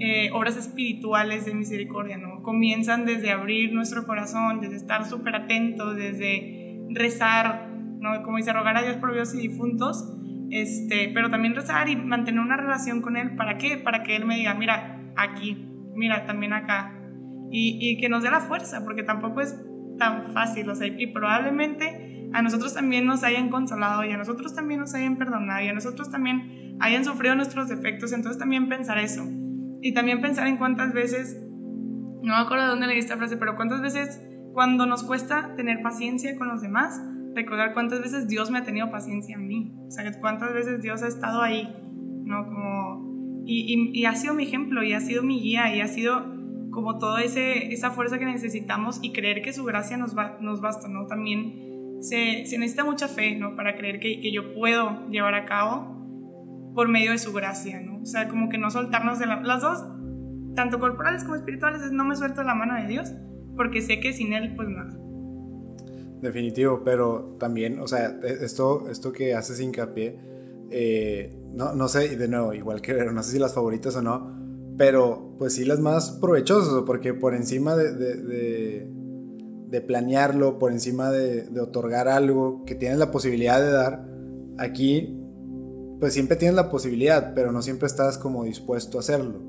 eh, 0.00 0.30
obras 0.32 0.56
espirituales 0.56 1.44
de 1.44 1.54
misericordia, 1.54 2.16
¿no? 2.16 2.42
Comienzan 2.42 3.04
desde 3.04 3.30
abrir 3.30 3.72
nuestro 3.72 4.06
corazón, 4.06 4.60
desde 4.60 4.76
estar 4.76 5.04
súper 5.04 5.36
atentos, 5.36 5.96
desde 5.96 6.80
rezar, 6.90 7.68
¿no? 8.00 8.22
Como 8.22 8.38
dice, 8.38 8.52
rogar 8.52 8.76
a 8.76 8.82
Dios 8.82 8.96
por 8.96 9.12
vivos 9.12 9.34
y 9.34 9.48
difuntos, 9.48 10.12
este, 10.50 11.10
pero 11.14 11.30
también 11.30 11.54
rezar 11.54 11.88
y 11.88 11.96
mantener 11.96 12.40
una 12.40 12.56
relación 12.56 13.02
con 13.02 13.16
Él. 13.16 13.36
¿Para 13.36 13.56
qué? 13.56 13.78
Para 13.78 14.02
que 14.02 14.16
Él 14.16 14.24
me 14.24 14.36
diga, 14.36 14.54
mira, 14.54 15.00
aquí, 15.16 15.68
mira, 15.94 16.26
también 16.26 16.52
acá. 16.52 16.92
Y, 17.50 17.78
y 17.80 17.98
que 17.98 18.08
nos 18.08 18.24
dé 18.24 18.30
la 18.30 18.40
fuerza, 18.40 18.82
porque 18.84 19.04
tampoco 19.04 19.40
es 19.40 19.56
tan 19.98 20.32
fácil, 20.32 20.68
o 20.68 20.74
sea, 20.74 20.88
y 20.88 21.06
probablemente 21.08 22.28
a 22.32 22.42
nosotros 22.42 22.74
también 22.74 23.06
nos 23.06 23.22
hayan 23.22 23.48
consolado 23.48 24.04
y 24.04 24.10
a 24.10 24.16
nosotros 24.16 24.56
también 24.56 24.80
nos 24.80 24.92
hayan 24.94 25.16
perdonado 25.16 25.64
y 25.64 25.68
a 25.68 25.72
nosotros 25.72 26.10
también 26.10 26.76
hayan 26.80 27.04
sufrido 27.04 27.36
nuestros 27.36 27.68
defectos, 27.68 28.12
entonces 28.12 28.40
también 28.40 28.68
pensar 28.68 28.98
eso. 28.98 29.24
Y 29.84 29.92
también 29.92 30.22
pensar 30.22 30.46
en 30.46 30.56
cuántas 30.56 30.94
veces, 30.94 31.38
no 32.22 32.34
me 32.34 32.40
acuerdo 32.40 32.64
de 32.64 32.70
dónde 32.70 32.86
leí 32.86 32.98
esta 32.98 33.18
frase, 33.18 33.36
pero 33.36 33.54
cuántas 33.54 33.82
veces 33.82 34.18
cuando 34.54 34.86
nos 34.86 35.02
cuesta 35.02 35.54
tener 35.56 35.82
paciencia 35.82 36.38
con 36.38 36.48
los 36.48 36.62
demás, 36.62 37.02
recordar 37.34 37.74
cuántas 37.74 38.00
veces 38.00 38.26
Dios 38.26 38.50
me 38.50 38.56
ha 38.56 38.64
tenido 38.64 38.90
paciencia 38.90 39.34
en 39.34 39.46
mí, 39.46 39.74
o 39.86 39.90
sea, 39.90 40.10
cuántas 40.20 40.54
veces 40.54 40.80
Dios 40.80 41.02
ha 41.02 41.08
estado 41.08 41.42
ahí, 41.42 41.68
¿no? 42.24 42.46
Como, 42.46 43.42
y, 43.44 43.90
y, 43.92 44.06
ha 44.06 44.14
sido 44.14 44.32
mi 44.32 44.44
ejemplo, 44.44 44.82
y 44.82 44.94
ha 44.94 45.00
sido 45.00 45.22
mi 45.22 45.38
guía, 45.42 45.76
y 45.76 45.82
ha 45.82 45.86
sido 45.86 46.34
como 46.70 46.96
toda 46.96 47.22
esa 47.22 47.90
fuerza 47.90 48.18
que 48.18 48.24
necesitamos 48.24 49.00
y 49.02 49.12
creer 49.12 49.42
que 49.42 49.52
su 49.52 49.64
gracia 49.64 49.98
nos, 49.98 50.16
va, 50.16 50.38
nos 50.40 50.62
basta, 50.62 50.88
¿no? 50.88 51.06
También 51.08 51.98
se, 52.00 52.46
se 52.46 52.56
necesita 52.56 52.84
mucha 52.84 53.06
fe, 53.06 53.36
¿no? 53.36 53.54
Para 53.54 53.76
creer 53.76 54.00
que, 54.00 54.18
que, 54.18 54.32
yo 54.32 54.54
puedo 54.54 55.06
llevar 55.10 55.34
a 55.34 55.44
cabo 55.44 55.93
por 56.74 56.88
medio 56.88 57.12
de 57.12 57.18
su 57.18 57.32
gracia, 57.32 57.80
¿no? 57.80 58.02
O 58.02 58.06
sea, 58.06 58.28
como 58.28 58.48
que 58.48 58.58
no 58.58 58.70
soltarnos 58.70 59.18
de 59.18 59.26
las 59.26 59.62
dos, 59.62 59.84
tanto 60.54 60.78
corporales 60.78 61.24
como 61.24 61.36
espirituales, 61.36 61.82
es 61.82 61.92
no 61.92 62.04
me 62.04 62.16
suelto 62.16 62.42
la 62.42 62.54
mano 62.54 62.74
de 62.74 62.86
Dios, 62.86 63.12
porque 63.56 63.80
sé 63.80 64.00
que 64.00 64.12
sin 64.12 64.32
Él, 64.32 64.54
pues 64.56 64.68
nada. 64.68 64.98
Definitivo, 66.20 66.82
pero 66.84 67.36
también, 67.38 67.78
o 67.78 67.86
sea, 67.86 68.18
e, 68.22 68.44
esto, 68.44 68.88
esto 68.88 69.12
que 69.12 69.34
haces 69.34 69.60
hincapié, 69.60 70.18
eh, 70.70 71.36
no, 71.52 71.74
no 71.74 71.88
sé, 71.88 72.16
de 72.16 72.28
nuevo, 72.28 72.52
igual 72.54 72.80
que 72.80 72.94
no 72.94 73.22
sé 73.22 73.32
si 73.32 73.38
las 73.38 73.54
favoritas 73.54 73.94
o 73.96 74.02
no, 74.02 74.34
pero 74.76 75.34
pues 75.38 75.54
sí 75.54 75.64
las 75.64 75.80
más 75.80 76.12
provechosas, 76.12 76.82
porque 76.84 77.14
por 77.14 77.34
encima 77.34 77.76
de, 77.76 77.92
de, 77.94 78.88
de, 79.68 79.80
planearlo, 79.80 80.58
por 80.58 80.72
encima 80.72 81.10
de, 81.10 81.48
otorgar 81.60 82.08
algo 82.08 82.64
que 82.64 82.74
tienes 82.74 82.98
la 82.98 83.10
posibilidad 83.10 83.60
de 83.60 83.70
dar, 83.70 84.06
aquí 84.58 85.20
pues 86.04 86.12
siempre 86.12 86.36
tienes 86.36 86.54
la 86.54 86.68
posibilidad, 86.68 87.32
pero 87.32 87.50
no 87.50 87.62
siempre 87.62 87.86
estás 87.86 88.18
como 88.18 88.44
dispuesto 88.44 88.98
a 88.98 89.00
hacerlo. 89.00 89.40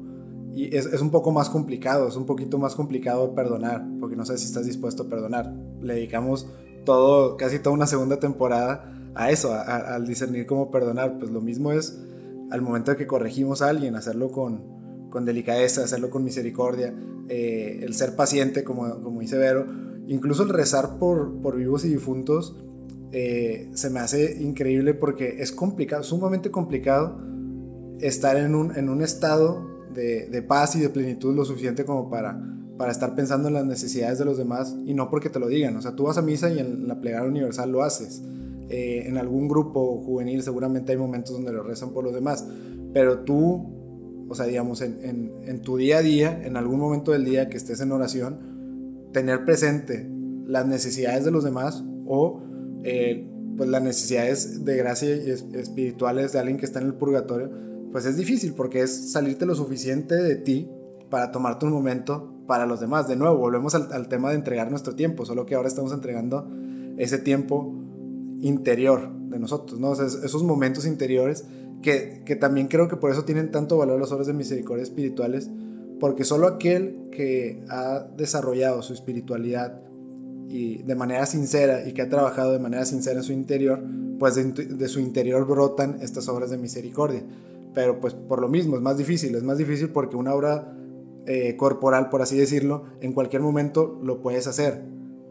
Y 0.53 0.73
es, 0.73 1.01
un 1.01 1.11
poco 1.11 1.33
más 1.33 1.49
complicado, 1.49 2.07
es 2.07 2.15
un 2.15 2.25
poquito 2.25 2.57
más 2.57 2.75
complicado 2.75 3.35
perdonar, 3.35 3.85
porque 3.99 4.15
no 4.15 4.23
sé 4.23 4.37
si 4.37 4.45
estás 4.45 4.65
dispuesto 4.65 5.03
a 5.03 5.09
perdonar. 5.09 5.53
Le 5.81 5.95
dedicamos 5.95 6.47
todo, 6.85 7.35
casi 7.35 7.59
toda 7.59 7.73
una 7.73 7.87
segunda 7.87 8.21
temporada 8.21 8.89
a 9.15 9.31
eso, 9.31 9.53
al 9.53 10.07
discernir 10.07 10.45
cómo 10.45 10.71
perdonar. 10.71 11.19
Pues 11.19 11.29
lo 11.29 11.41
mismo 11.41 11.73
es 11.73 12.01
al 12.51 12.61
momento 12.61 12.91
de 12.91 12.95
que 12.95 13.05
corregimos 13.05 13.61
a 13.61 13.67
alguien, 13.67 13.97
hacerlo 13.97 14.31
con, 14.31 14.63
delicadeza, 15.25 15.83
hacerlo 15.83 16.09
con 16.09 16.23
misericordia, 16.23 16.95
eh, 17.27 17.81
el 17.83 17.95
ser 17.95 18.15
paciente, 18.15 18.63
como, 18.63 19.01
como 19.01 19.19
dice 19.19 19.37
Vero, 19.37 19.65
incluso 20.07 20.43
el 20.43 20.49
rezar 20.51 20.99
por 20.99 21.57
vivos 21.57 21.83
y 21.83 21.89
difuntos, 21.89 22.55
eh, 23.11 23.69
se 23.73 23.89
me 23.89 23.99
hace 23.99 24.41
increíble 24.41 24.93
porque 24.93 25.37
es 25.39 25.51
complicado, 25.51 26.03
sumamente 26.03 26.51
complicado 26.51 27.19
estar 27.99 28.37
en 28.37 28.55
un, 28.55 28.75
en 28.75 28.89
un 28.89 29.01
estado 29.01 29.85
de, 29.93 30.27
de, 30.27 30.41
paz 30.41 30.75
y 30.75 30.81
de 30.81 30.89
plenitud 30.89 31.33
lo 31.33 31.45
suficiente 31.45 31.85
como 31.85 32.09
para, 32.09 32.41
para 32.77 32.91
estar 32.91 33.15
pensando 33.15 33.47
en 33.47 33.53
las 33.53 33.65
necesidades 33.65 34.19
de 34.19 34.25
los 34.25 34.37
demás 34.37 34.75
y 34.85 34.93
no 34.93 35.09
porque 35.09 35.29
te 35.29 35.39
lo 35.39 35.47
digan. 35.47 35.77
O 35.77 35.81
sea, 35.81 35.95
tú 35.95 36.03
vas 36.03 36.17
a 36.17 36.21
misa 36.21 36.49
y 36.49 36.59
en 36.59 36.87
la 36.87 36.99
plegaria 36.99 37.29
universal 37.29 37.71
lo 37.71 37.83
haces. 37.83 38.21
Eh, 38.69 39.03
en 39.05 39.17
algún 39.17 39.47
grupo 39.47 40.01
juvenil 40.01 40.41
seguramente 40.41 40.91
hay 40.91 40.97
momentos 40.97 41.33
donde 41.33 41.53
lo 41.53 41.63
rezan 41.63 41.91
por 41.91 42.03
los 42.03 42.13
demás, 42.13 42.45
pero 42.93 43.19
tú 43.19 43.75
o 44.27 44.33
sea, 44.33 44.45
digamos, 44.45 44.81
en, 44.81 45.61
tu 45.61 45.77
día 45.77 45.99
a 45.99 46.01
día, 46.01 46.41
en 46.43 46.57
algún 46.57 46.79
momento 46.79 47.11
del 47.11 47.25
día 47.25 47.49
que 47.49 47.57
estés 47.57 47.79
en 47.81 47.91
oración, 47.91 49.09
tener 49.11 49.45
presente 49.45 50.09
las 50.47 50.65
necesidades 50.65 51.23
de 51.25 51.31
los 51.31 51.43
demás 51.43 51.83
o 52.07 52.41
eh, 52.85 53.27
pues 53.57 53.69
las 53.69 53.81
necesidades 53.81 54.63
de 54.63 54.77
gracia 54.77 55.09
espirituales 55.09 56.33
de 56.33 56.39
alguien 56.39 56.57
que 56.57 56.65
está 56.65 56.79
en 56.79 56.87
el 56.87 56.93
purgatorio, 56.93 57.49
pues 57.91 58.05
es 58.05 58.17
difícil 58.17 58.53
porque 58.53 58.81
es 58.81 59.11
salirte 59.11 59.45
lo 59.45 59.55
suficiente 59.55 60.15
de 60.15 60.35
ti 60.35 60.69
para 61.09 61.31
tomarte 61.31 61.65
un 61.65 61.71
momento 61.71 62.33
para 62.47 62.65
los 62.65 62.79
demás. 62.79 63.07
De 63.07 63.15
nuevo, 63.15 63.37
volvemos 63.37 63.73
al, 63.73 64.07
tema 64.07 64.29
de 64.29 64.35
entregar 64.35 64.69
nuestro 64.69 64.95
tiempo, 64.95 65.25
solo 65.25 65.45
que 65.45 65.55
ahora 65.55 65.67
estamos 65.67 65.93
entregando 65.93 66.47
ese 66.97 67.17
tiempo 67.17 67.73
interior 68.41 69.11
de 69.29 69.39
nosotros, 69.39 69.79
¿no? 69.79 69.93
esos 69.93 70.43
momentos 70.43 70.85
interiores 70.85 71.45
que, 71.81 72.37
también 72.39 72.67
creo 72.67 72.87
que 72.87 72.97
por 72.97 73.11
eso 73.11 73.25
tienen 73.25 73.51
tanto 73.51 73.77
valor 73.77 73.99
las 73.99 74.11
obras 74.11 74.27
de 74.27 74.33
misericordia 74.33 74.83
espirituales, 74.83 75.49
porque 75.99 76.23
solo 76.23 76.47
aquel 76.47 77.07
que 77.11 77.63
ha 77.69 78.07
desarrollado 78.17 78.81
su 78.81 78.93
espiritualidad 78.93 79.81
de 80.55 80.95
manera 80.95 81.25
sincera 81.25 81.87
y 81.87 81.93
que 81.93 82.01
ha 82.01 82.09
trabajado 82.09 82.51
de 82.51 82.59
manera 82.59 82.85
sincera 82.85 83.17
en 83.17 83.23
su 83.23 83.33
interior, 83.33 83.83
pues 84.19 84.35
de, 84.35 84.87
su 84.87 84.99
interior 84.99 85.45
brotan 85.45 85.97
estas 86.01 86.27
obras 86.29 86.49
de 86.49 86.57
misericordia. 86.57 87.23
Pero 87.73 87.99
pues 87.99 88.13
por 88.13 88.39
lo 88.39 88.47
mismo 88.47 88.75
es 88.75 88.81
más 88.81 88.97
difícil, 88.97 89.35
es 89.35 89.43
más 89.43 89.57
difícil 89.57 89.89
porque 89.89 90.15
una 90.15 90.33
obra 90.33 90.73
eh, 91.25 91.55
corporal, 91.57 92.09
por 92.09 92.21
así 92.21 92.37
decirlo, 92.37 92.83
en 93.01 93.13
cualquier 93.13 93.41
momento 93.41 93.99
lo 94.03 94.21
puedes 94.21 94.47
hacer. 94.47 94.85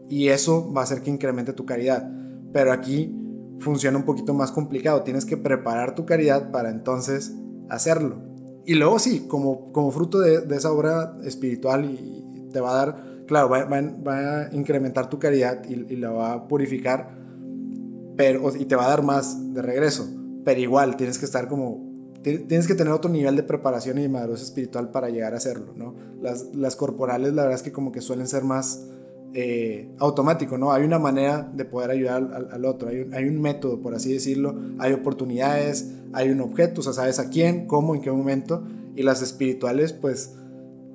Y 0.09 0.27
eso 0.27 0.71
va 0.71 0.81
a 0.81 0.83
hacer 0.83 1.01
que 1.01 1.09
incremente 1.09 1.53
tu 1.53 1.65
caridad. 1.65 2.11
Pero 2.53 2.71
aquí 2.71 3.15
funciona 3.59 3.97
un 3.97 4.05
poquito 4.05 4.33
más 4.33 4.51
complicado. 4.51 5.01
Tienes 5.01 5.25
que 5.25 5.37
preparar 5.37 5.95
tu 5.95 6.05
caridad 6.05 6.51
para 6.51 6.69
entonces 6.69 7.33
hacerlo. 7.69 8.17
Y 8.65 8.75
luego 8.75 8.99
sí, 8.99 9.25
como, 9.27 9.71
como 9.71 9.91
fruto 9.91 10.19
de, 10.19 10.43
esa 10.55 10.71
obra 10.71 11.17
espiritual 11.23 11.85
y 11.85 12.49
te 12.51 12.59
va 12.59 12.71
a 12.71 12.85
dar, 12.85 13.14
claro, 13.25 13.49
va, 13.49 13.57
a 13.57 14.49
incrementar 14.53 15.09
tu 15.09 15.19
caridad 15.19 15.63
y, 15.67 15.95
la 15.95 16.11
va 16.11 16.33
a 16.33 16.47
purificar 16.47 17.25
pero, 18.15 18.55
y 18.55 18.65
te 18.65 18.75
va 18.75 18.85
a 18.85 18.89
dar 18.89 19.03
más 19.03 19.53
de 19.53 19.61
regreso. 19.61 20.07
Pero 20.43 20.59
igual 20.59 20.95
tienes 20.95 21.17
que 21.17 21.25
estar 21.25 21.47
como, 21.47 21.95
tienes 22.21 22.67
que 22.67 22.75
tener 22.75 22.93
otro 22.93 23.09
nivel 23.09 23.35
de 23.35 23.43
preparación 23.43 23.97
y 23.97 24.03
de 24.03 24.09
madurez 24.09 24.41
espiritual 24.41 24.89
para 24.89 25.09
llegar 25.09 25.33
a 25.33 25.37
hacerlo, 25.37 25.73
¿no? 25.75 25.95
Las, 26.21 26.75
corporales 26.75 27.33
la 27.33 27.43
verdad 27.43 27.57
es 27.57 27.63
que 27.63 27.71
como 27.71 27.91
que 27.91 28.01
suelen 28.01 28.27
ser 28.27 28.43
más 28.43 28.85
eh, 29.33 29.89
automático, 29.99 30.57
¿no? 30.57 30.71
Hay 30.71 30.83
una 30.83 30.97
manera 30.97 31.49
de 31.53 31.65
poder 31.65 31.91
ayudar 31.91 32.47
al, 32.51 32.65
otro, 32.65 32.89
hay 32.89 33.01
un, 33.01 33.13
hay 33.13 33.25
un, 33.25 33.41
método, 33.41 33.81
por 33.81 33.93
así 33.93 34.13
decirlo, 34.13 34.55
hay 34.79 34.93
oportunidades, 34.93 35.91
hay 36.13 36.29
un 36.29 36.41
objeto, 36.41 36.81
o 36.81 36.83
sea, 36.83 36.93
sabes 36.93 37.19
a 37.19 37.29
quién, 37.29 37.67
cómo, 37.67 37.95
en 37.95 38.01
qué 38.01 38.11
momento, 38.11 38.63
y 38.95 39.03
las 39.03 39.21
espirituales, 39.21 39.93
pues, 39.93 40.35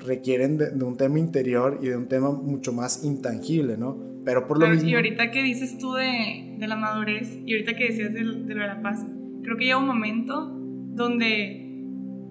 requieren 0.00 0.58
de, 0.58 0.84
un 0.84 0.96
tema 0.96 1.18
interior 1.18 1.78
y 1.82 1.88
de 1.88 1.96
un 1.96 2.08
tema 2.08 2.30
mucho 2.30 2.72
más 2.72 3.04
intangible, 3.04 3.76
¿no? 3.76 3.98
Pero 4.24 4.46
por 4.46 4.58
lo 4.58 4.68
mismo... 4.68 4.88
Y 4.88 4.94
ahorita 4.94 5.30
que 5.30 5.42
dices 5.42 5.78
tú 5.78 5.94
de, 5.94 6.56
de 6.58 6.66
la 6.66 6.76
madurez, 6.76 7.38
y 7.46 7.52
ahorita 7.52 7.74
que 7.74 7.84
decías 7.84 8.12
de, 8.12 8.20
de 8.20 8.54
lo 8.54 8.62
de 8.62 8.66
la 8.66 8.82
paz, 8.82 9.04
creo 9.42 9.56
que 9.56 9.64
llega 9.64 9.78
un 9.78 9.86
momento 9.86 10.50
donde 10.94 11.66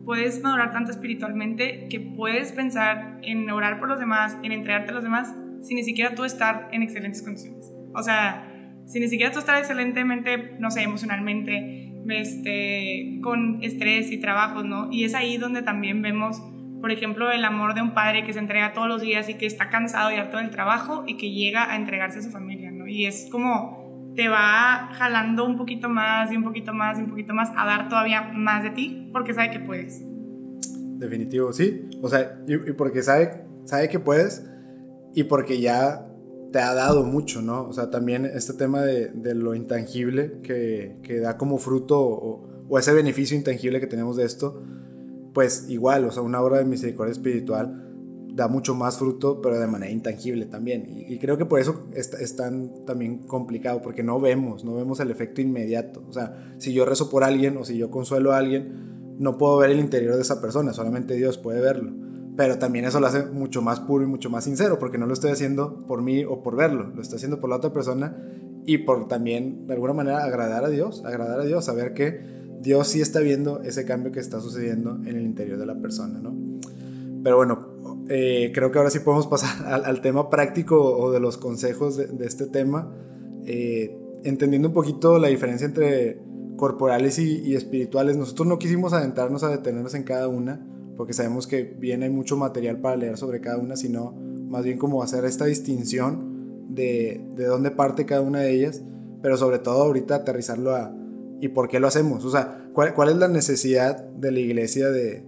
puedes 0.05 0.41
madurar 0.41 0.71
tanto 0.71 0.91
espiritualmente 0.91 1.87
que 1.89 1.99
puedes 1.99 2.51
pensar 2.51 3.19
en 3.21 3.49
orar 3.49 3.79
por 3.79 3.89
los 3.89 3.99
demás, 3.99 4.37
en 4.43 4.51
entregarte 4.51 4.91
a 4.91 4.93
los 4.93 5.03
demás, 5.03 5.35
si 5.61 5.75
ni 5.75 5.83
siquiera 5.83 6.15
tú 6.15 6.23
estar 6.25 6.69
en 6.71 6.81
excelentes 6.81 7.21
condiciones. 7.21 7.71
O 7.93 8.01
sea, 8.03 8.49
si 8.85 8.99
ni 8.99 9.07
siquiera 9.07 9.31
tú 9.31 9.39
estar 9.39 9.57
excelentemente, 9.59 10.55
no 10.59 10.71
sé, 10.71 10.81
emocionalmente, 10.81 11.93
este, 12.09 13.19
con 13.21 13.63
estrés 13.63 14.11
y 14.11 14.19
trabajos, 14.19 14.65
¿no? 14.65 14.91
Y 14.91 15.03
es 15.03 15.13
ahí 15.13 15.37
donde 15.37 15.61
también 15.61 16.01
vemos, 16.01 16.41
por 16.81 16.91
ejemplo, 16.91 17.31
el 17.31 17.43
amor 17.45 17.73
de 17.73 17.81
un 17.81 17.93
padre 17.93 18.23
que 18.23 18.33
se 18.33 18.39
entrega 18.39 18.73
todos 18.73 18.87
los 18.87 19.01
días 19.01 19.29
y 19.29 19.35
que 19.35 19.45
está 19.45 19.69
cansado 19.69 20.11
y 20.11 20.15
harto 20.15 20.37
del 20.37 20.49
trabajo 20.49 21.03
y 21.07 21.17
que 21.17 21.31
llega 21.31 21.71
a 21.71 21.75
entregarse 21.75 22.19
a 22.19 22.21
su 22.21 22.29
familia, 22.29 22.71
¿no? 22.71 22.87
Y 22.87 23.05
es 23.05 23.27
como 23.31 24.13
te 24.15 24.27
va 24.27 24.89
jalando 24.93 25.45
un 25.45 25.57
poquito 25.57 25.87
más 25.89 26.31
y 26.31 26.37
un 26.37 26.43
poquito 26.43 26.73
más 26.73 26.97
y 26.99 27.03
un 27.03 27.09
poquito 27.09 27.33
más 27.33 27.51
a 27.55 27.65
dar 27.65 27.89
todavía 27.89 28.31
más 28.33 28.63
de 28.63 28.71
ti 28.71 29.09
porque 29.13 29.33
sabe 29.33 29.51
que 29.51 29.59
puedes. 29.59 30.01
Definitivo, 30.97 31.53
sí. 31.53 31.87
O 32.01 32.09
sea, 32.09 32.39
y, 32.47 32.53
y 32.53 32.73
porque 32.73 33.01
sabe, 33.01 33.45
sabe 33.65 33.87
que 33.87 33.99
puedes 33.99 34.45
y 35.13 35.23
porque 35.23 35.59
ya 35.61 36.05
te 36.51 36.59
ha 36.59 36.73
dado 36.73 37.03
mucho, 37.03 37.41
¿no? 37.41 37.67
O 37.67 37.73
sea, 37.73 37.89
también 37.89 38.25
este 38.25 38.53
tema 38.53 38.81
de, 38.81 39.09
de 39.09 39.35
lo 39.35 39.55
intangible 39.55 40.39
que, 40.43 40.97
que, 41.03 41.19
da 41.19 41.37
como 41.37 41.57
fruto 41.57 41.99
o, 41.99 42.65
o, 42.67 42.79
ese 42.79 42.93
beneficio 42.93 43.37
intangible 43.37 43.79
que 43.79 43.87
tenemos 43.87 44.17
de 44.17 44.25
esto, 44.25 44.63
pues 45.39 45.69
igual, 45.69 46.03
o 46.03 46.11
sea, 46.11 46.21
una 46.21 46.41
obra 46.41 46.57
de 46.57 46.65
misericordia 46.65 47.13
espiritual 47.13 47.85
da 48.33 48.49
mucho 48.49 48.75
más 48.75 48.97
fruto, 48.97 49.39
pero 49.41 49.57
de 49.57 49.67
manera 49.67 49.89
intangible 49.89 50.47
también. 50.47 50.85
Y, 50.89 51.17
creo 51.17 51.37
que 51.37 51.45
por 51.45 51.61
eso 51.61 51.87
es, 51.93 52.11
es, 52.11 52.35
tan 52.35 52.83
también 52.83 53.19
complicado, 53.19 53.81
porque 53.81 54.03
no 54.03 54.19
vemos, 54.19 54.65
no 54.65 54.75
vemos 54.75 54.99
el 54.99 55.11
efecto 55.11 55.39
inmediato. 55.39 56.03
O 56.09 56.11
sea, 56.11 56.53
si 56.57 56.73
yo 56.73 56.83
rezo 56.83 57.09
por 57.09 57.23
alguien 57.23 57.55
o 57.55 57.63
si 57.63 57.77
yo 57.77 57.89
consuelo 57.89 58.33
a 58.33 58.37
alguien, 58.37 59.15
no 59.17 59.37
puedo 59.37 59.55
ver 59.55 59.69
el 59.69 59.79
interior 59.79 60.15
de 60.15 60.23
esa 60.23 60.41
persona, 60.41 60.73
solamente 60.73 61.13
Dios 61.13 61.37
puede 61.37 61.61
verlo 61.61 61.93
pero 62.35 62.57
también 62.57 62.83
eso 62.83 62.99
lo 62.99 63.07
hace 63.07 63.25
mucho 63.25 63.61
más 63.61 63.81
puro 63.81 64.03
y 64.03 64.07
mucho 64.07 64.29
más 64.29 64.45
sincero, 64.45 64.77
porque 64.77 64.97
no 64.97 65.05
lo 65.05 65.13
estoy 65.13 65.31
haciendo 65.31 65.85
por 65.87 66.01
mí 66.01 66.23
o 66.23 66.41
por 66.41 66.57
verlo, 66.57 66.91
lo 66.95 67.01
estoy 67.01 67.15
haciendo 67.15 67.39
por 67.41 67.49
la 67.49 67.57
otra 67.57 67.73
persona 67.73 68.15
y 68.65 68.77
por 68.77 69.09
también, 69.09 69.67
de 69.67 69.73
alguna 69.73 69.91
manera, 69.91 70.23
agradar 70.23 70.63
a 70.63 70.69
Dios, 70.69 71.03
agradar 71.05 71.41
a 71.41 71.43
Dios, 71.43 71.65
saber 71.65 71.93
que 71.93 72.39
Dios 72.61 72.87
sí 72.87 73.01
está 73.01 73.19
viendo 73.19 73.61
ese 73.61 73.85
cambio 73.85 74.11
que 74.11 74.19
está 74.19 74.41
sucediendo 74.41 74.95
en 75.05 75.15
el 75.15 75.21
interior 75.21 75.57
de 75.57 75.65
la 75.65 75.75
persona, 75.75 76.19
¿no? 76.19 76.35
Pero 77.23 77.37
bueno, 77.37 78.05
eh, 78.09 78.51
creo 78.53 78.71
que 78.71 78.77
ahora 78.77 78.89
sí 78.89 78.99
podemos 78.99 79.27
pasar 79.27 79.65
al, 79.85 80.01
tema 80.01 80.29
práctico 80.29 80.81
o 80.81 81.11
de 81.11 81.19
los 81.19 81.37
consejos 81.37 81.97
de, 81.97 82.25
este 82.25 82.47
tema, 82.47 82.91
eh, 83.45 83.95
entendiendo 84.23 84.69
un 84.69 84.73
poquito 84.73 85.19
la 85.19 85.27
diferencia 85.27 85.65
entre 85.65 86.19
corporales 86.57 87.19
y, 87.19 87.55
espirituales. 87.55 88.17
Nosotros 88.17 88.47
no 88.47 88.59
quisimos 88.59 88.93
adentrarnos 88.93 89.43
a 89.43 89.49
detenernos 89.49 89.95
en 89.95 90.03
cada 90.03 90.27
una, 90.27 90.65
porque 90.97 91.13
sabemos 91.13 91.47
que 91.47 91.63
bien 91.63 92.03
hay 92.03 92.09
mucho 92.09 92.35
material 92.35 92.81
para 92.81 92.97
leer 92.97 93.17
sobre 93.17 93.39
cada 93.39 93.57
una, 93.57 93.77
sino 93.77 94.11
más 94.11 94.65
bien 94.65 94.77
como 94.77 95.01
hacer 95.01 95.23
esta 95.23 95.45
distinción 95.45 96.67
de, 96.69 97.21
de 97.35 97.45
dónde 97.45 97.71
parte 97.71 98.05
cada 98.05 98.21
una 98.21 98.39
de 98.39 98.51
ellas, 98.51 98.81
pero 99.21 99.37
sobre 99.37 99.59
todo 99.59 99.83
ahorita 99.83 100.15
aterrizarlo 100.15 100.75
a 100.75 100.93
y 101.41 101.49
por 101.49 101.67
qué 101.67 101.79
lo 101.79 101.87
hacemos, 101.87 102.25
o 102.25 102.31
sea, 102.31 102.69
cuál, 102.73 102.93
cuál 102.93 103.09
es 103.09 103.17
la 103.17 103.27
necesidad 103.27 104.03
de 104.09 104.31
la 104.31 104.39
iglesia 104.39 104.89
de, 104.89 105.23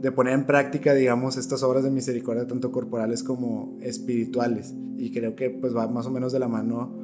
de 0.00 0.12
poner 0.12 0.32
en 0.32 0.46
práctica, 0.46 0.94
digamos, 0.94 1.36
estas 1.36 1.62
obras 1.62 1.84
de 1.84 1.90
misericordia, 1.90 2.46
tanto 2.46 2.72
corporales 2.72 3.22
como 3.22 3.76
espirituales. 3.82 4.74
Y 4.96 5.12
creo 5.12 5.36
que 5.36 5.50
pues 5.50 5.76
va 5.76 5.88
más 5.88 6.06
o 6.06 6.10
menos 6.10 6.32
de 6.32 6.38
la 6.38 6.48
mano 6.48 6.94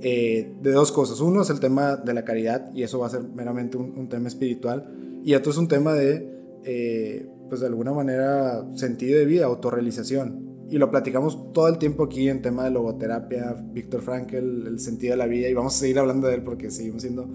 eh, 0.00 0.54
de 0.62 0.72
dos 0.72 0.90
cosas. 0.90 1.20
Uno 1.20 1.42
es 1.42 1.50
el 1.50 1.60
tema 1.60 1.96
de 1.96 2.14
la 2.14 2.24
caridad, 2.24 2.72
y 2.74 2.84
eso 2.84 3.00
va 3.00 3.08
a 3.08 3.10
ser 3.10 3.22
meramente 3.22 3.76
un, 3.76 4.08
tema 4.08 4.28
espiritual, 4.28 5.20
y 5.24 5.34
otro 5.34 5.52
es 5.52 5.58
un 5.58 5.68
tema 5.68 5.92
de, 5.92 6.30
eh, 6.64 7.28
pues 7.50 7.60
de 7.60 7.66
alguna 7.66 7.92
manera, 7.92 8.64
sentido 8.74 9.18
de 9.18 9.26
vida, 9.26 9.44
autorrealización. 9.44 10.48
Y 10.70 10.78
lo 10.78 10.90
platicamos 10.90 11.52
todo 11.52 11.68
el 11.68 11.78
tiempo 11.78 12.04
aquí 12.04 12.28
en 12.28 12.40
tema 12.40 12.64
de 12.64 12.70
logoterapia, 12.70 13.56
Víctor 13.72 14.00
Frankl, 14.00 14.66
el 14.66 14.78
sentido 14.78 15.12
de 15.12 15.18
la 15.18 15.26
vida, 15.26 15.48
y 15.48 15.54
vamos 15.54 15.74
a 15.74 15.78
seguir 15.78 15.98
hablando 15.98 16.28
de 16.28 16.36
él 16.36 16.42
porque 16.44 16.70
seguimos 16.70 17.02
siendo 17.02 17.28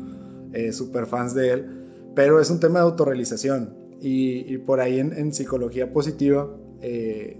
eh, 0.53 0.71
super 0.71 1.07
fans 1.07 1.33
de 1.33 1.51
él, 1.51 1.83
pero 2.15 2.39
es 2.39 2.49
un 2.49 2.59
tema 2.59 2.79
de 2.79 2.85
autorrealización. 2.85 3.77
Y, 4.05 4.57
por 4.57 4.81
ahí 4.81 4.99
en, 4.99 5.31
psicología 5.31 5.93
positiva 5.93 6.53
eh, 6.81 7.39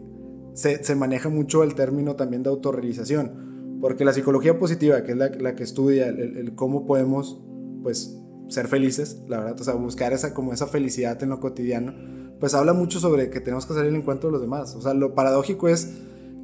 se, 0.54 0.95
maneja 0.95 1.28
mucho 1.28 1.62
el 1.63 1.76
término 1.76 2.15
también 2.15 2.41
de 2.41 2.49
autorrealización, 2.49 3.80
porque 3.82 4.06
la 4.06 4.13
psicología 4.13 4.58
positiva, 4.58 5.04
que 5.04 5.12
es 5.12 5.17
la, 5.17 5.56
que 5.56 5.63
estudia 5.63 6.08
el, 6.08 6.56
cómo 6.56 6.86
podemos 6.86 7.43
pues 7.82 8.17
ser 8.47 8.69
felices, 8.69 9.21
la 9.28 9.39
verdad, 9.39 9.60
o 9.60 9.63
sea, 9.63 9.73
buscar 9.73 10.13
esa, 10.13 10.34
como 10.34 10.54
esa 10.54 10.67
felicidad 10.67 11.21
en 11.21 11.30
lo 11.30 11.41
cotidiano, 11.41 11.93
pues 12.39 12.54
habla 12.54 12.73
mucho 12.73 12.99
sobre 12.99 13.30
que 13.30 13.41
tenemos 13.41 13.65
que 13.65 13.73
salir 13.73 13.89
al 13.89 13.97
encuentro 13.97 14.30
de 14.30 14.34
los 14.34 14.41
demás. 14.41 14.73
O 14.76 14.82
sea, 14.82 14.93
lo 14.93 15.15
paradójico 15.15 15.67
es 15.67 15.89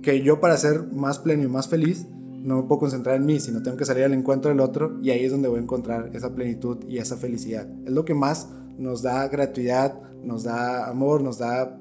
que 0.01 0.21
yo 0.21 0.39
para 0.39 0.57
ser 0.57 0.83
más 0.91 1.19
pleno 1.19 1.43
y 1.43 1.47
más 1.47 1.67
feliz, 1.69 2.07
no 2.41 2.57
me 2.57 2.63
puedo 2.63 2.79
concentrar 2.79 3.15
en 3.15 3.25
mí, 3.25 3.39
sino 3.39 3.61
tengo 3.61 3.77
que 3.77 3.85
salir 3.85 4.03
al 4.03 4.13
encuentro 4.13 4.49
del 4.49 4.59
otro 4.59 4.97
y 5.01 5.09
ahí 5.09 5.25
es 5.25 5.31
donde 5.31 5.49
voy 5.49 5.59
a 5.59 5.63
encontrar 5.63 6.11
esa 6.13 6.33
plenitud 6.33 6.77
y 6.87 6.97
esa 6.97 7.17
felicidad. 7.17 7.67
Es 7.85 7.91
lo 7.91 8.05
que 8.05 8.13
más 8.13 8.49
nos 8.77 9.01
da 9.01 9.27
gratuidad, 9.27 9.99
nos 10.23 10.43
da 10.43 10.89
amor, 10.89 11.21
nos 11.21 11.37
da, 11.37 11.79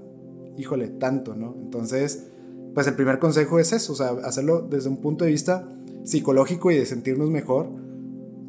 híjole, 0.57 0.89
tanto, 0.89 1.35
¿no? 1.35 1.55
Entonces, 1.61 2.31
pues 2.75 2.87
el 2.87 2.95
primer 2.95 3.19
consejo 3.19 3.59
es 3.59 3.73
eso, 3.73 3.93
o 3.93 3.97
sea, 3.97 4.11
hacerlo 4.25 4.61
desde 4.63 4.89
un 4.89 4.99
punto 4.99 5.25
de 5.25 5.31
vista 5.31 5.69
psicológico 6.05 6.71
y 6.71 6.77
de 6.77 6.87
sentirnos 6.87 7.31
mejor. 7.31 7.71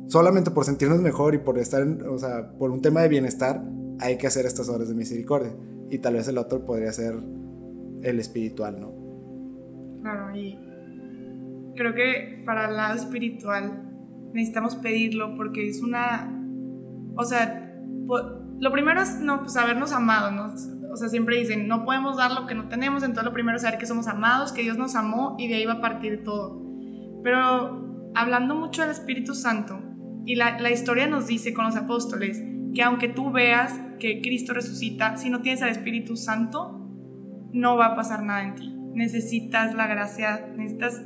Solamente 0.07 0.49
por 0.49 0.65
sentirnos 0.65 1.01
mejor 1.01 1.35
y 1.35 1.37
por 1.37 1.59
estar, 1.59 1.83
o 1.83 2.17
sea, 2.17 2.51
por 2.57 2.71
un 2.71 2.81
tema 2.81 3.01
de 3.01 3.09
bienestar, 3.09 3.63
hay 3.99 4.17
que 4.17 4.27
hacer 4.27 4.45
estas 4.45 4.67
obras 4.69 4.89
de 4.89 4.95
misericordia. 4.95 5.55
Y 5.89 5.99
tal 5.99 6.15
vez 6.15 6.27
el 6.27 6.37
otro 6.37 6.65
podría 6.65 6.91
ser 6.91 7.15
el 8.01 8.19
espiritual, 8.19 8.79
¿no? 8.79 8.93
Claro, 10.01 10.35
y 10.35 10.57
creo 11.79 11.95
que 11.95 12.43
para 12.45 12.67
el 12.67 12.75
lado 12.75 12.95
espiritual 12.95 13.89
necesitamos 14.33 14.75
pedirlo 14.75 15.35
porque 15.35 15.69
es 15.69 15.81
una, 15.81 16.29
o 17.15 17.23
sea, 17.23 17.73
lo 18.59 18.71
primero 18.73 19.01
es 19.01 19.19
no, 19.21 19.41
pues 19.41 19.55
habernos 19.55 19.93
amado, 19.93 20.29
¿no? 20.29 20.53
O 20.91 20.97
sea, 20.97 21.07
siempre 21.07 21.37
dicen, 21.37 21.69
no 21.69 21.85
podemos 21.85 22.17
dar 22.17 22.31
lo 22.31 22.47
que 22.47 22.53
no 22.53 22.67
tenemos, 22.67 23.01
entonces 23.03 23.23
lo 23.23 23.33
primero 23.33 23.55
es 23.55 23.61
saber 23.61 23.79
que 23.79 23.85
somos 23.85 24.07
amados, 24.07 24.51
que 24.51 24.61
Dios 24.61 24.77
nos 24.77 24.95
amó 24.95 25.37
y 25.39 25.47
de 25.47 25.55
ahí 25.55 25.65
va 25.65 25.73
a 25.73 25.81
partir 25.81 26.23
todo. 26.23 26.61
Pero 27.23 28.11
hablando 28.13 28.55
mucho 28.55 28.81
del 28.81 28.91
Espíritu 28.91 29.33
Santo, 29.33 29.79
y 30.25 30.35
la, 30.35 30.59
la 30.59 30.71
historia 30.71 31.07
nos 31.07 31.27
dice 31.27 31.53
con 31.53 31.63
los 31.63 31.77
apóstoles, 31.77 32.43
que 32.75 32.83
aunque 32.83 33.07
tú 33.07 33.31
veas 33.31 33.79
que 33.99 34.21
Cristo 34.21 34.53
resucita, 34.53 35.15
si 35.15 35.29
no 35.29 35.41
tienes 35.41 35.61
al 35.61 35.69
Espíritu 35.69 36.17
Santo, 36.17 36.75
no 37.53 37.77
va 37.77 37.87
a 37.87 37.95
pasar 37.95 38.21
nada 38.23 38.43
en 38.43 38.55
ti. 38.55 38.75
Necesitas 38.93 39.73
la 39.75 39.87
gracia, 39.87 40.47
necesitas 40.57 41.01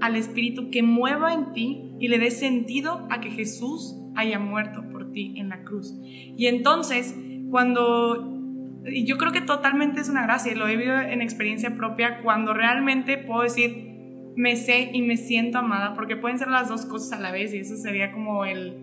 al 0.00 0.16
Espíritu 0.16 0.70
que 0.70 0.82
mueva 0.82 1.34
en 1.34 1.52
ti 1.52 1.92
y 1.98 2.08
le 2.08 2.18
dé 2.18 2.30
sentido 2.30 3.06
a 3.10 3.20
que 3.20 3.30
Jesús 3.30 3.96
haya 4.14 4.38
muerto 4.38 4.88
por 4.90 5.12
ti 5.12 5.34
en 5.36 5.48
la 5.48 5.62
cruz. 5.62 5.94
Y 6.02 6.46
entonces, 6.46 7.16
cuando... 7.50 8.34
Yo 9.04 9.18
creo 9.18 9.32
que 9.32 9.42
totalmente 9.42 10.00
es 10.00 10.08
una 10.08 10.22
gracia, 10.22 10.54
lo 10.54 10.66
he 10.66 10.76
vivido 10.76 10.98
en 10.98 11.20
experiencia 11.20 11.74
propia, 11.74 12.22
cuando 12.22 12.54
realmente 12.54 13.18
puedo 13.18 13.42
decir, 13.42 13.88
me 14.34 14.56
sé 14.56 14.90
y 14.94 15.02
me 15.02 15.16
siento 15.16 15.58
amada, 15.58 15.94
porque 15.94 16.16
pueden 16.16 16.38
ser 16.38 16.48
las 16.48 16.68
dos 16.68 16.86
cosas 16.86 17.18
a 17.18 17.20
la 17.20 17.30
vez 17.30 17.52
y 17.52 17.58
eso 17.58 17.76
sería 17.76 18.12
como 18.12 18.44
el, 18.46 18.78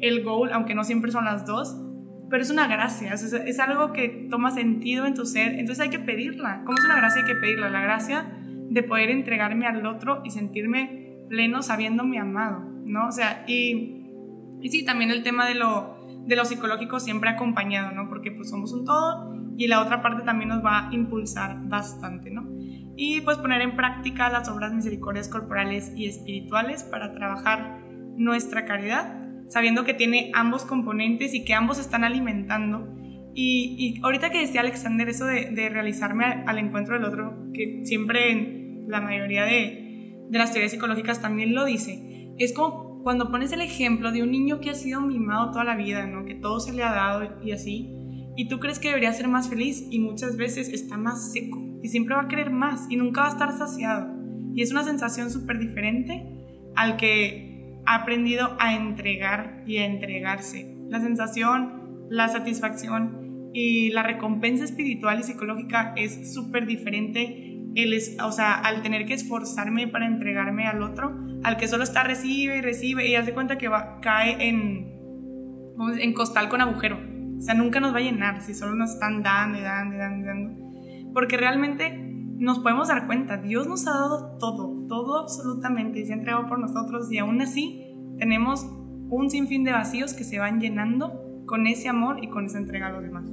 el 0.00 0.22
goal, 0.22 0.52
aunque 0.52 0.74
no 0.74 0.84
siempre 0.84 1.10
son 1.10 1.24
las 1.24 1.46
dos, 1.46 1.74
pero 2.30 2.42
es 2.42 2.50
una 2.50 2.68
gracia, 2.68 3.12
es, 3.12 3.58
algo 3.58 3.92
que 3.92 4.28
toma 4.30 4.52
sentido 4.52 5.04
en 5.04 5.14
tu 5.14 5.26
ser, 5.26 5.54
entonces 5.54 5.80
hay 5.80 5.90
que 5.90 5.98
pedirla. 5.98 6.62
¿Cómo 6.64 6.78
es 6.78 6.84
una 6.84 6.96
gracia? 6.96 7.22
Hay 7.22 7.26
que 7.26 7.34
pedirla. 7.34 7.70
La 7.70 7.80
gracia 7.80 8.30
de 8.70 8.82
poder 8.82 9.10
entregarme 9.10 9.66
al 9.66 9.84
otro 9.84 10.22
y 10.24 10.30
sentirme 10.30 11.26
pleno 11.28 11.62
sabiéndome 11.62 12.18
amado, 12.18 12.60
¿no? 12.84 13.08
O 13.08 13.12
sea, 13.12 13.44
y, 13.46 14.06
y 14.62 14.68
sí, 14.70 14.84
también 14.84 15.10
el 15.10 15.22
tema 15.22 15.46
de 15.46 15.54
lo, 15.54 16.06
de 16.26 16.36
lo 16.36 16.44
psicológico 16.44 17.00
siempre 17.00 17.28
acompañado, 17.28 17.92
¿no? 17.92 18.08
Porque 18.08 18.30
pues 18.30 18.48
somos 18.48 18.72
un 18.72 18.84
todo 18.84 19.34
y 19.56 19.68
la 19.68 19.82
otra 19.82 20.00
parte 20.00 20.22
también 20.22 20.48
nos 20.48 20.64
va 20.64 20.88
a 20.88 20.94
impulsar 20.94 21.56
bastante, 21.68 22.30
¿no? 22.30 22.46
Y 22.96 23.20
pues 23.20 23.36
poner 23.38 23.60
en 23.60 23.76
práctica 23.76 24.30
las 24.30 24.48
obras 24.48 24.72
misericordias 24.72 25.28
corporales 25.28 25.92
y 25.94 26.06
espirituales 26.06 26.84
para 26.84 27.12
trabajar 27.12 27.80
nuestra 28.16 28.64
caridad 28.64 29.20
sabiendo 29.50 29.84
que 29.84 29.94
tiene 29.94 30.30
ambos 30.32 30.64
componentes 30.64 31.34
y 31.34 31.44
que 31.44 31.54
ambos 31.54 31.78
están 31.78 32.04
alimentando. 32.04 32.88
Y, 33.34 34.00
ahorita 34.02 34.30
que 34.30 34.40
decía 34.40 34.60
Alexander 34.60 35.08
eso 35.08 35.24
de, 35.26 35.68
realizarme 35.68 36.24
al, 36.24 36.58
encuentro 36.58 36.94
del 36.94 37.04
otro, 37.04 37.50
que 37.52 37.82
siempre 37.84 38.32
la 38.90 39.00
mayoría 39.00 39.44
de, 39.44 40.26
de 40.28 40.38
las 40.38 40.52
teorías 40.52 40.72
psicológicas 40.72 41.20
también 41.20 41.54
lo 41.54 41.64
dice, 41.64 42.34
es 42.38 42.52
como 42.52 43.02
cuando 43.02 43.30
pones 43.30 43.52
el 43.52 43.62
ejemplo 43.62 44.12
de 44.12 44.22
un 44.22 44.30
niño 44.30 44.60
que 44.60 44.70
ha 44.70 44.74
sido 44.74 45.00
mimado 45.00 45.52
toda 45.52 45.64
la 45.64 45.76
vida, 45.76 46.06
¿no? 46.06 46.24
que 46.26 46.34
todo 46.34 46.60
se 46.60 46.72
le 46.72 46.82
ha 46.82 46.92
dado 46.92 47.40
y 47.42 47.52
así, 47.52 47.96
y 48.36 48.48
tú 48.48 48.58
crees 48.58 48.78
que 48.78 48.88
debería 48.88 49.12
ser 49.12 49.28
más 49.28 49.48
feliz 49.48 49.86
y 49.90 49.98
muchas 49.98 50.36
veces 50.36 50.68
está 50.68 50.96
más 50.96 51.32
seco 51.32 51.58
y 51.82 51.88
siempre 51.88 52.14
va 52.14 52.22
a 52.22 52.28
querer 52.28 52.50
más 52.50 52.86
y 52.88 52.96
nunca 52.96 53.22
va 53.22 53.28
a 53.28 53.30
estar 53.30 53.52
saciado. 53.52 54.14
Y 54.54 54.62
es 54.62 54.70
una 54.70 54.84
sensación 54.84 55.30
súper 55.30 55.58
diferente 55.58 56.26
al 56.76 56.96
que 56.96 57.80
ha 57.86 57.96
aprendido 57.96 58.56
a 58.58 58.74
entregar 58.74 59.62
y 59.66 59.78
a 59.78 59.86
entregarse. 59.86 60.76
La 60.88 61.00
sensación, 61.00 62.06
la 62.10 62.28
satisfacción 62.28 63.50
y 63.52 63.90
la 63.90 64.02
recompensa 64.02 64.64
espiritual 64.64 65.20
y 65.20 65.24
psicológica 65.24 65.92
es 65.96 66.32
súper 66.34 66.66
diferente. 66.66 67.49
El 67.74 67.96
o 68.22 68.32
sea, 68.32 68.54
al 68.54 68.82
tener 68.82 69.06
que 69.06 69.14
esforzarme 69.14 69.86
para 69.88 70.06
entregarme 70.06 70.66
al 70.66 70.82
otro, 70.82 71.16
al 71.42 71.56
que 71.56 71.68
solo 71.68 71.84
está 71.84 72.02
recibe 72.02 72.58
y 72.58 72.60
recibe 72.60 73.06
y 73.06 73.14
hace 73.14 73.32
cuenta 73.32 73.58
que 73.58 73.68
va, 73.68 74.00
cae 74.00 74.48
en, 74.48 74.92
en 75.98 76.12
costal 76.12 76.48
con 76.48 76.60
agujero. 76.60 76.98
O 77.38 77.40
sea, 77.40 77.54
nunca 77.54 77.80
nos 77.80 77.94
va 77.94 77.98
a 77.98 78.02
llenar 78.02 78.42
si 78.42 78.54
solo 78.54 78.74
nos 78.74 78.92
están 78.92 79.22
dando 79.22 79.58
y 79.58 79.62
dando 79.62 79.94
y 79.94 79.98
dando 79.98 80.24
y 80.24 80.26
dando. 80.26 81.12
Porque 81.14 81.36
realmente 81.36 81.96
nos 82.40 82.58
podemos 82.58 82.88
dar 82.88 83.06
cuenta, 83.06 83.36
Dios 83.36 83.66
nos 83.66 83.86
ha 83.86 83.92
dado 83.92 84.36
todo, 84.38 84.86
todo 84.88 85.18
absolutamente, 85.18 86.00
y 86.00 86.06
se 86.06 86.12
ha 86.12 86.16
entregado 86.16 86.46
por 86.46 86.58
nosotros 86.58 87.10
y 87.12 87.18
aún 87.18 87.40
así 87.40 87.86
tenemos 88.18 88.66
un 89.10 89.28
sinfín 89.30 89.64
de 89.64 89.72
vacíos 89.72 90.14
que 90.14 90.24
se 90.24 90.38
van 90.38 90.60
llenando 90.60 91.42
con 91.46 91.66
ese 91.66 91.88
amor 91.88 92.22
y 92.22 92.28
con 92.28 92.46
esa 92.46 92.58
entrega 92.58 92.86
a 92.86 92.92
los 92.92 93.02
demás. 93.02 93.28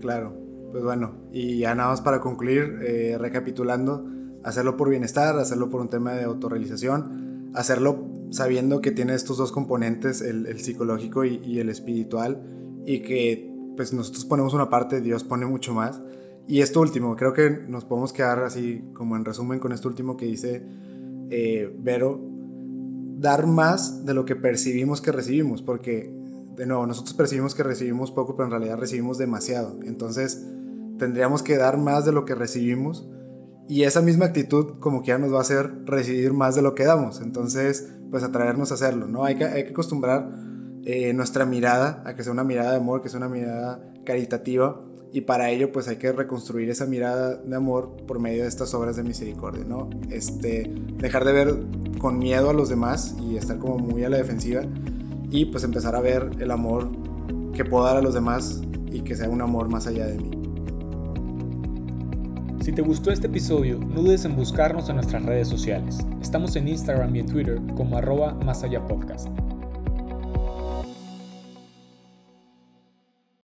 Claro, 0.00 0.43
pues 0.74 0.82
bueno, 0.82 1.12
y 1.30 1.58
ya 1.58 1.72
nada 1.76 1.90
más 1.90 2.00
para 2.00 2.20
concluir, 2.20 2.80
eh, 2.82 3.16
recapitulando, 3.16 4.10
hacerlo 4.42 4.76
por 4.76 4.90
bienestar, 4.90 5.38
hacerlo 5.38 5.70
por 5.70 5.80
un 5.80 5.88
tema 5.88 6.14
de 6.14 6.24
autorrealización, 6.24 7.52
hacerlo 7.54 8.08
sabiendo 8.30 8.80
que 8.80 8.90
tiene 8.90 9.14
estos 9.14 9.36
dos 9.36 9.52
componentes, 9.52 10.20
el, 10.20 10.58
psicológico 10.58 11.24
y, 11.24 11.40
y 11.44 11.60
el 11.60 11.68
espiritual, 11.68 12.42
y 12.84 13.02
que 13.02 13.54
pues 13.76 13.92
nosotros 13.92 14.24
ponemos 14.24 14.52
una 14.52 14.68
parte, 14.68 15.00
Dios 15.00 15.22
pone 15.22 15.46
mucho 15.46 15.72
más 15.74 16.02
y 16.48 16.60
esto 16.60 16.80
último, 16.80 17.14
creo 17.14 17.32
que 17.32 17.50
nos 17.50 17.84
podemos 17.84 18.12
quedar 18.12 18.40
así 18.40 18.82
como 18.94 19.14
en 19.14 19.24
resumen 19.24 19.60
con 19.60 19.70
esto 19.70 19.86
último 19.86 20.16
que 20.16 20.26
dice 20.26 20.66
eh, 21.30 21.72
Vero, 21.78 22.20
dar 23.20 23.46
más 23.46 24.04
de 24.04 24.12
lo 24.12 24.24
que 24.24 24.34
percibimos 24.34 25.00
que 25.00 25.12
recibimos, 25.12 25.62
porque 25.62 26.12
de 26.56 26.66
nuevo, 26.66 26.86
nosotros 26.86 27.14
percibimos 27.14 27.54
que 27.54 27.62
recibimos 27.62 28.10
poco, 28.10 28.36
pero 28.36 28.46
en 28.46 28.50
realidad 28.50 28.78
recibimos 28.78 29.18
demasiado. 29.18 29.78
Entonces, 29.84 30.44
tendríamos 30.98 31.42
que 31.42 31.56
dar 31.56 31.78
más 31.78 32.04
de 32.04 32.12
lo 32.12 32.24
que 32.24 32.34
recibimos 32.34 33.08
y 33.68 33.84
esa 33.84 34.02
misma 34.02 34.26
actitud 34.26 34.78
como 34.78 35.02
que 35.02 35.08
ya 35.08 35.18
nos 35.18 35.32
va 35.32 35.38
a 35.38 35.42
hacer 35.42 35.84
recibir 35.86 36.32
más 36.32 36.54
de 36.54 36.62
lo 36.62 36.74
que 36.74 36.84
damos. 36.84 37.20
Entonces, 37.20 37.88
pues 38.10 38.22
atraernos 38.22 38.70
a 38.70 38.74
hacerlo, 38.74 39.08
¿no? 39.08 39.24
Hay 39.24 39.36
que, 39.36 39.44
hay 39.44 39.64
que 39.64 39.70
acostumbrar 39.70 40.30
eh, 40.84 41.12
nuestra 41.14 41.46
mirada 41.46 42.02
a 42.04 42.14
que 42.14 42.22
sea 42.22 42.32
una 42.32 42.44
mirada 42.44 42.72
de 42.72 42.76
amor, 42.76 43.02
que 43.02 43.08
sea 43.08 43.18
una 43.18 43.28
mirada 43.28 43.80
caritativa 44.04 44.80
y 45.12 45.22
para 45.22 45.48
ello 45.50 45.72
pues 45.72 45.88
hay 45.88 45.96
que 45.96 46.12
reconstruir 46.12 46.68
esa 46.68 46.86
mirada 46.86 47.36
de 47.36 47.56
amor 47.56 47.96
por 48.06 48.18
medio 48.18 48.42
de 48.42 48.48
estas 48.48 48.74
obras 48.74 48.96
de 48.96 49.04
misericordia, 49.04 49.64
¿no? 49.64 49.88
Este, 50.10 50.70
dejar 50.98 51.24
de 51.24 51.32
ver 51.32 51.54
con 51.98 52.18
miedo 52.18 52.50
a 52.50 52.52
los 52.52 52.68
demás 52.68 53.16
y 53.22 53.36
estar 53.36 53.58
como 53.58 53.78
muy 53.78 54.04
a 54.04 54.10
la 54.10 54.16
defensiva 54.16 54.62
y 55.30 55.46
pues 55.46 55.64
empezar 55.64 55.96
a 55.96 56.00
ver 56.00 56.30
el 56.40 56.50
amor 56.50 56.90
que 57.54 57.64
puedo 57.64 57.84
dar 57.84 57.96
a 57.96 58.02
los 58.02 58.12
demás 58.12 58.60
y 58.90 59.00
que 59.00 59.16
sea 59.16 59.28
un 59.28 59.40
amor 59.40 59.68
más 59.68 59.86
allá 59.86 60.06
de 60.06 60.18
mí. 60.18 60.43
Si 62.64 62.72
te 62.72 62.80
gustó 62.80 63.10
este 63.10 63.26
episodio, 63.26 63.78
no 63.78 64.00
dudes 64.00 64.24
en 64.24 64.36
buscarnos 64.36 64.88
en 64.88 64.94
nuestras 64.96 65.22
redes 65.22 65.48
sociales. 65.48 65.98
Estamos 66.22 66.56
en 66.56 66.66
Instagram 66.66 67.14
y 67.14 67.18
en 67.18 67.26
Twitter 67.26 67.60
como 67.76 67.98
arroba 67.98 68.32
más 68.32 68.64
allá 68.64 68.82
podcast. 68.86 69.28